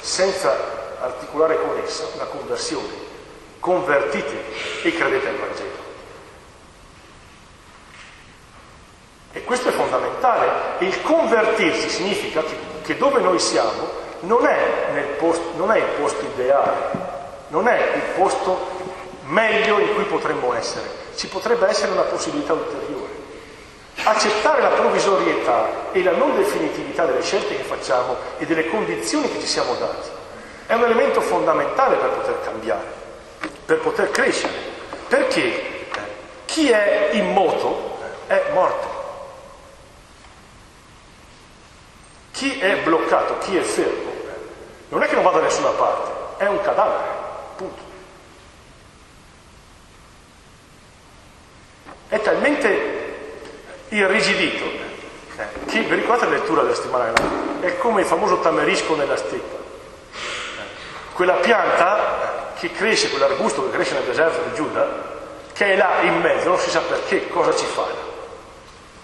[0.00, 3.02] senza articolare con essa la conversione.
[3.60, 4.44] Convertite
[4.82, 5.82] e credete al Vangelo.
[9.32, 10.76] E questo è fondamentale.
[10.78, 16.24] Il convertirsi significa che, che dove noi siamo non è, posto, non è il posto
[16.24, 16.90] ideale,
[17.48, 18.68] non è il posto
[19.24, 21.02] meglio in cui potremmo essere.
[21.16, 22.83] Ci potrebbe essere una possibilità ulteriore.
[24.04, 29.40] Accettare la provvisorietà e la non definitività delle scelte che facciamo e delle condizioni che
[29.40, 30.10] ci siamo dati
[30.66, 32.86] è un elemento fondamentale per poter cambiare,
[33.64, 34.52] per poter crescere,
[35.08, 35.86] perché
[36.46, 38.92] chi è in moto è morto.
[42.32, 44.12] Chi è bloccato, chi è fermo,
[44.88, 47.10] non è che non vada da nessuna parte, è un cadavere,
[47.56, 47.82] punto.
[52.08, 52.93] È talmente
[53.96, 54.64] irrigidito.
[55.36, 57.12] Eh, chi, vi ricordate la lettura della settimana?
[57.60, 59.62] È come il famoso tamerisco nella steppa.
[61.12, 65.12] Quella pianta che cresce, quell'arbusto che cresce nel deserto di Giuda,
[65.52, 67.86] che è là in mezzo, non si sa perché, cosa ci fa.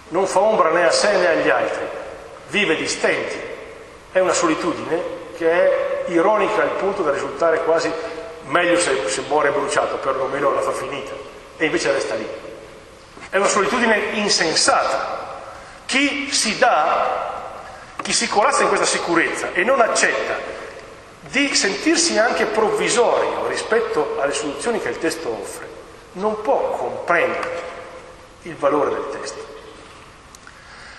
[0.09, 1.85] Non fa ombra né a sé né agli altri,
[2.49, 3.39] vive di stenti.
[4.11, 7.91] È una solitudine che è ironica al punto da risultare quasi
[8.45, 11.11] meglio se, se muore bruciato, perlomeno la fa finita,
[11.55, 12.27] e invece resta lì.
[13.31, 15.39] È una solitudine insensata.
[15.85, 17.53] Chi si dà,
[18.01, 20.35] chi si corazza in questa sicurezza e non accetta
[21.21, 25.65] di sentirsi anche provvisorio rispetto alle soluzioni che il testo offre,
[26.13, 27.61] non può comprendere
[28.41, 29.45] il valore del testo.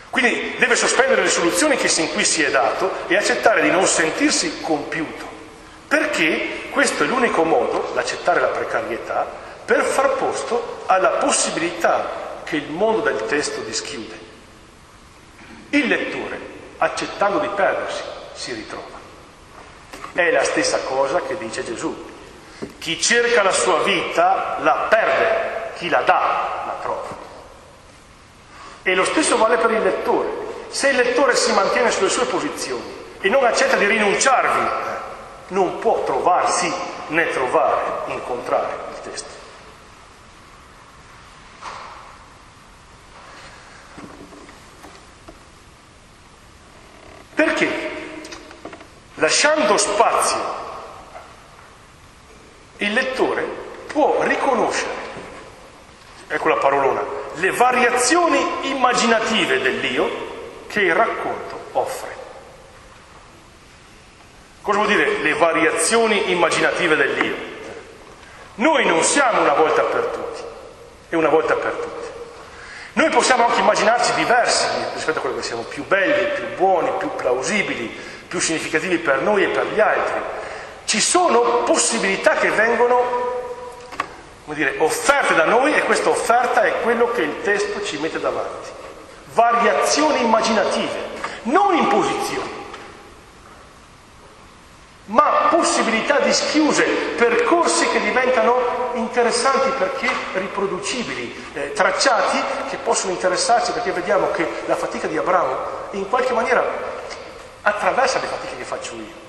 [0.08, 3.86] Quindi deve sospendere le soluzioni che sin qui si è dato e accettare di non
[3.86, 5.26] sentirsi compiuto,
[5.86, 9.26] perché questo è l'unico modo, l'accettare la precarietà,
[9.66, 12.21] per far posto alla possibilità
[12.52, 14.18] che il mondo del testo dischiude.
[15.70, 16.38] Il lettore,
[16.76, 18.02] accettando di perdersi,
[18.34, 19.00] si ritrova.
[20.12, 22.10] È la stessa cosa che dice Gesù.
[22.78, 27.16] Chi cerca la sua vita la perde, chi la dà la trova.
[28.82, 30.28] E lo stesso vale per il lettore.
[30.68, 34.68] Se il lettore si mantiene sulle sue posizioni e non accetta di rinunciarvi,
[35.48, 36.70] non può trovarsi
[37.06, 39.40] né trovare, incontrare il testo.
[47.42, 47.90] Perché?
[49.14, 50.38] Lasciando spazio,
[52.76, 53.42] il lettore
[53.88, 54.92] può riconoscere,
[56.28, 57.02] ecco la parolona,
[57.34, 60.08] le variazioni immaginative dell'io
[60.68, 62.16] che il racconto offre.
[64.60, 67.34] Cosa vuol dire le variazioni immaginative dell'io?
[68.54, 70.42] Noi non siamo una volta per tutti
[71.08, 72.11] e una volta per tutti.
[72.94, 77.14] Noi possiamo anche immaginarci diversi rispetto a quello che siamo, più belli, più buoni, più
[77.14, 77.88] plausibili,
[78.28, 80.20] più significativi per noi e per gli altri.
[80.84, 83.30] Ci sono possibilità che vengono
[84.46, 88.68] dire, offerte da noi e questa offerta è quello che il testo ci mette davanti.
[89.32, 90.98] Variazioni immaginative,
[91.44, 92.61] non imposizioni
[95.06, 96.84] ma possibilità dischiuse,
[97.16, 104.76] percorsi che diventano interessanti perché riproducibili, eh, tracciati che possono interessarci perché vediamo che la
[104.76, 105.56] fatica di Abramo
[105.92, 106.64] in qualche maniera
[107.62, 109.20] attraversa le fatiche che faccio io.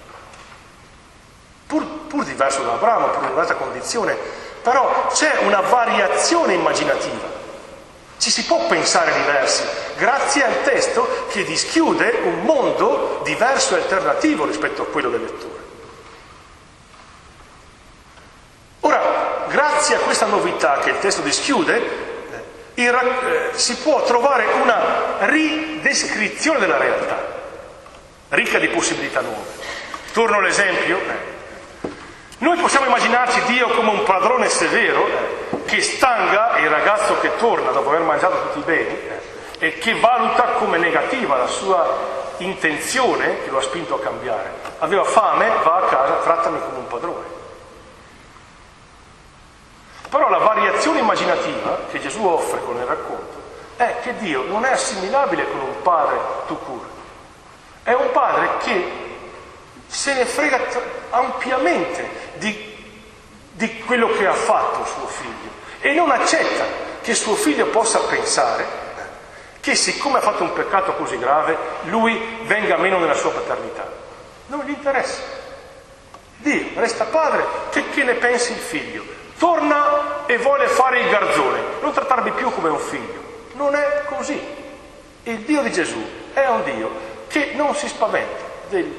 [1.65, 4.15] Pur, pur diverso da Abramo, pur in un'altra condizione,
[4.61, 7.41] però c'è una variazione immaginativa.
[8.17, 9.63] Ci si può pensare diversi,
[9.97, 15.61] grazie al testo che dischiude un mondo diverso e alternativo rispetto a quello del lettore.
[18.85, 21.77] Ora, grazie a questa novità che il testo dischiude,
[22.73, 27.31] eh, eh, si può trovare una ridescrizione della realtà.
[28.29, 29.45] ricca di possibilità nuove.
[30.11, 30.99] Torno all'esempio.
[32.39, 35.07] Noi possiamo immaginarci Dio come un padrone severo
[35.65, 38.97] che stanga il ragazzo che torna dopo aver mangiato tutti i beni
[39.59, 44.51] eh, e che valuta come negativa la sua intenzione che lo ha spinto a cambiare.
[44.79, 47.41] Aveva fame, va a casa, trattami come un padrone.
[50.13, 53.41] Però la variazione immaginativa che Gesù offre con il racconto
[53.77, 56.85] è che Dio non è assimilabile con un padre tu cura.
[57.81, 58.91] È un padre che
[59.87, 60.59] se ne frega
[61.09, 62.75] ampiamente di,
[63.53, 65.49] di quello che ha fatto suo figlio
[65.79, 66.63] e non accetta
[67.01, 68.67] che suo figlio possa pensare
[69.61, 73.89] che siccome ha fatto un peccato così grave, lui venga meno nella sua paternità.
[74.45, 75.23] Non gli interessa.
[76.35, 79.21] Dio resta padre, che, che ne pensi il figlio?
[79.37, 83.21] Torna e vuole fare il garzone, non trattarmi più come un figlio.
[83.53, 84.39] Non è così.
[85.23, 86.01] Il Dio di Gesù
[86.33, 86.89] è un Dio
[87.27, 88.93] che non si spaventa del,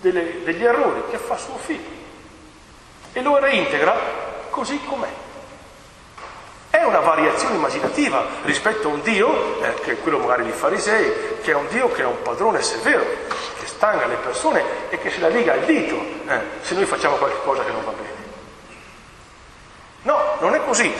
[0.00, 1.98] delle, degli errori che fa suo figlio
[3.12, 3.96] e lo reintegra
[4.50, 5.08] così com'è.
[6.70, 11.12] È una variazione immaginativa rispetto a un Dio, eh, che è quello magari dei farisei,
[11.42, 13.04] che è un Dio che è un padrone severo,
[13.58, 15.96] che stanga le persone e che se la liga al dito
[16.28, 18.19] eh, se noi facciamo qualcosa che non va bene.
[20.02, 20.92] No, non è così.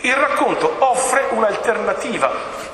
[0.00, 2.66] Il racconto offre un'alternativa.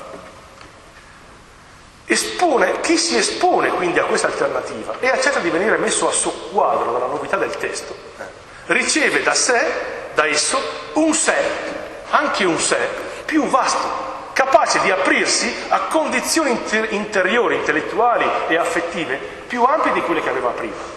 [2.05, 6.91] Espone, chi si espone quindi a questa alternativa e accetta di venire messo a soqquadro
[6.91, 8.23] dalla novità del testo, eh,
[8.67, 10.61] riceve da sé, da esso,
[10.93, 11.33] un sé
[12.15, 12.77] anche un sé
[13.25, 13.87] più vasto,
[14.33, 19.15] capace di aprirsi a condizioni inter- interiori, intellettuali e affettive
[19.47, 20.94] più ampie di quelle che aveva prima.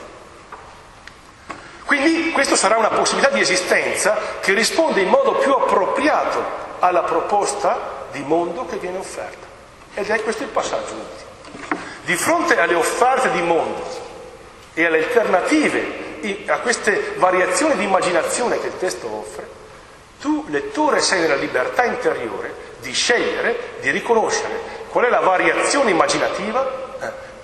[1.89, 6.45] Quindi questa sarà una possibilità di esistenza che risponde in modo più appropriato
[6.81, 9.47] alla proposta di mondo che viene offerta.
[9.95, 11.81] Ed è questo il passaggio ultimo.
[12.05, 13.83] Di fronte alle offerte di mondo
[14.75, 19.49] e alle alternative, a queste variazioni di immaginazione che il testo offre,
[20.21, 24.61] tu, lettore, sei nella libertà interiore di scegliere, di riconoscere
[24.91, 26.88] qual è la variazione immaginativa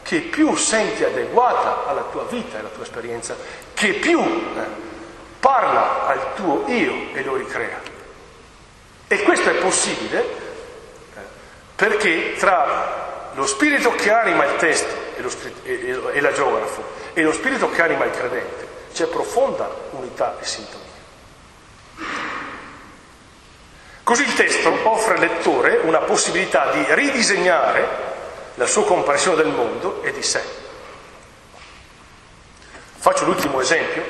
[0.04, 3.34] che più senti adeguata alla tua vita e alla tua esperienza,
[3.72, 4.60] che più eh,
[5.40, 7.80] parla al tuo io e lo ricrea.
[9.08, 11.20] E questo è possibile eh,
[11.74, 15.30] perché tra lo spirito che anima il testo e, lo,
[15.64, 16.84] e, e la geografo
[17.14, 20.82] e lo spirito che anima il credente c'è profonda unità e sintonia.
[24.02, 28.03] Così il testo offre al lettore una possibilità di ridisegnare
[28.54, 30.42] la sua comprensione del mondo e di sé.
[32.96, 34.02] Faccio l'ultimo esempio,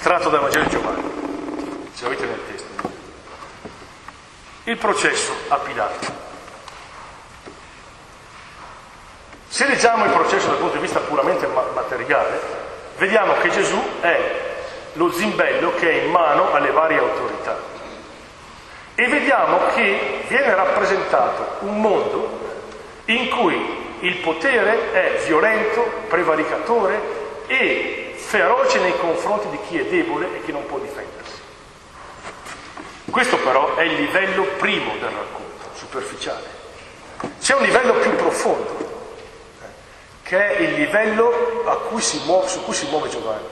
[0.00, 2.92] tratto dal Vangelo di Giovanni, se lo avete nel testo.
[4.64, 6.22] Il processo a Pilato.
[9.48, 12.40] Se leggiamo il processo dal punto di vista puramente materiale,
[12.96, 14.52] vediamo che Gesù è
[14.94, 17.72] lo zimbello che è in mano alle varie autorità
[18.94, 22.33] e vediamo che viene rappresentato un mondo
[23.06, 27.00] in cui il potere è violento, prevaricatore
[27.46, 31.40] e feroce nei confronti di chi è debole e che non può difendersi.
[33.10, 36.62] Questo però è il livello primo del racconto, superficiale.
[37.40, 38.76] C'è un livello più profondo,
[39.62, 39.66] eh,
[40.22, 43.46] che è il livello cui muove, su cui si muove Giovanni,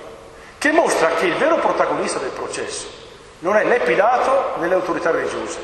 [0.58, 3.00] che mostra che il vero protagonista del processo
[3.40, 5.58] non è né Pilato né le autorità religiose,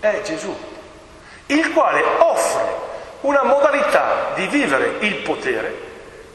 [0.00, 0.54] è Gesù,
[1.46, 2.89] il quale offre
[3.22, 5.88] una modalità di vivere il potere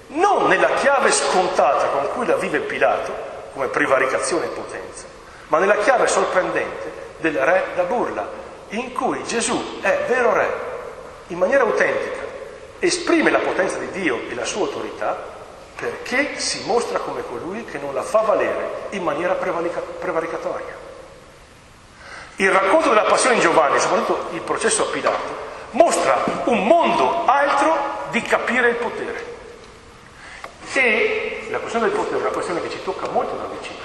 [0.07, 3.11] non nella chiave scontata con cui la vive Pilato,
[3.53, 5.05] come prevaricazione e potenza,
[5.47, 8.27] ma nella chiave sorprendente del re da burla,
[8.69, 10.53] in cui Gesù è vero re,
[11.27, 12.23] in maniera autentica,
[12.79, 15.33] esprime la potenza di Dio e la sua autorità
[15.75, 20.83] perché si mostra come colui che non la fa valere in maniera prevaricatoria.
[22.37, 28.07] Il racconto della passione in Giovanni, soprattutto il processo a Pilato, mostra un mondo altro
[28.10, 29.34] di capire il potere.
[30.73, 33.80] E la questione del potere è una questione che ci tocca molto da vicino,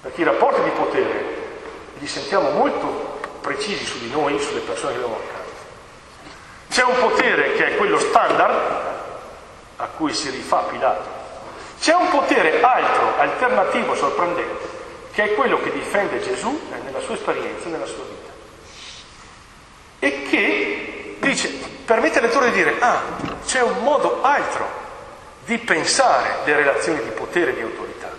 [0.00, 1.36] perché i rapporti di potere
[1.98, 5.52] li sentiamo molto precisi su di noi, sulle persone che abbiamo accanto.
[6.70, 8.86] C'è un potere che è quello standard
[9.76, 11.08] a cui si rifà Pilato,
[11.80, 14.68] c'è un potere altro, alternativo, sorprendente,
[15.12, 18.17] che è quello che difende Gesù nella sua esperienza, nella sua vita.
[19.98, 21.48] E che dice,
[21.84, 23.02] permette al lettore di dire, ah,
[23.44, 24.66] c'è un modo altro
[25.44, 28.10] di pensare le relazioni di potere e di autorità.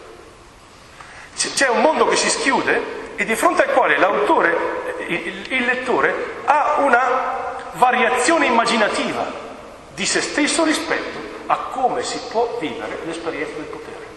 [1.35, 6.77] C'è un mondo che si schiude e di fronte al quale l'autore, il lettore, ha
[6.79, 9.25] una variazione immaginativa
[9.93, 14.07] di se stesso rispetto a come si può vivere l'esperienza del potere.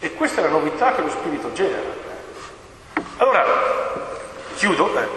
[0.00, 2.08] E questa è la novità che lo Spirito genera.
[3.18, 3.44] Allora,
[4.60, 4.94] chiudo.
[5.00, 5.08] Eh.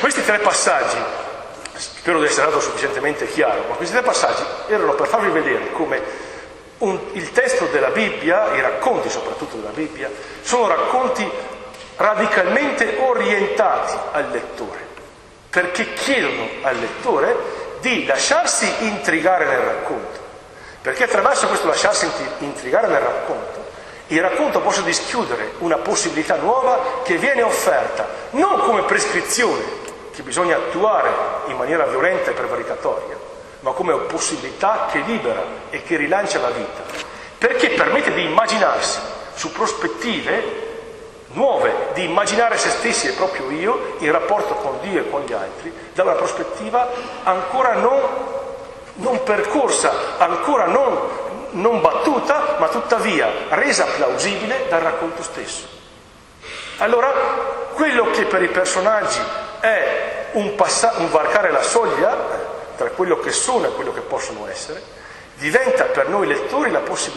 [0.00, 0.96] Questi tre passaggi,
[1.74, 6.26] spero di essere stato sufficientemente chiaro, ma questi tre passaggi erano per farvi vedere come
[6.78, 10.10] un, il testo della Bibbia, i racconti soprattutto della Bibbia,
[10.42, 11.28] sono racconti
[11.96, 14.86] radicalmente orientati al lettore,
[15.48, 17.36] perché chiedono al lettore
[17.80, 20.18] di lasciarsi intrigare nel racconto,
[20.82, 22.06] perché attraverso questo lasciarsi
[22.40, 23.57] intrigare nel racconto
[24.08, 30.56] il racconto possa dischiudere una possibilità nuova che viene offerta non come prescrizione che bisogna
[30.56, 31.10] attuare
[31.46, 33.16] in maniera violenta e prevaricatoria,
[33.60, 36.82] ma come possibilità che libera e che rilancia la vita,
[37.36, 38.98] perché permette di immaginarsi
[39.34, 40.66] su prospettive
[41.32, 45.32] nuove, di immaginare se stessi e proprio io in rapporto con Dio e con gli
[45.32, 46.88] altri, da una prospettiva
[47.24, 48.00] ancora non,
[48.94, 50.98] non percorsa, ancora non
[51.52, 55.66] non battuta, ma tuttavia resa plausibile dal racconto stesso.
[56.78, 57.12] Allora,
[57.74, 59.20] quello che per i personaggi
[59.60, 64.00] è un, passa- un varcare la soglia eh, tra quello che sono e quello che
[64.00, 64.82] possono essere,
[65.36, 67.16] diventa per noi lettori la possibilità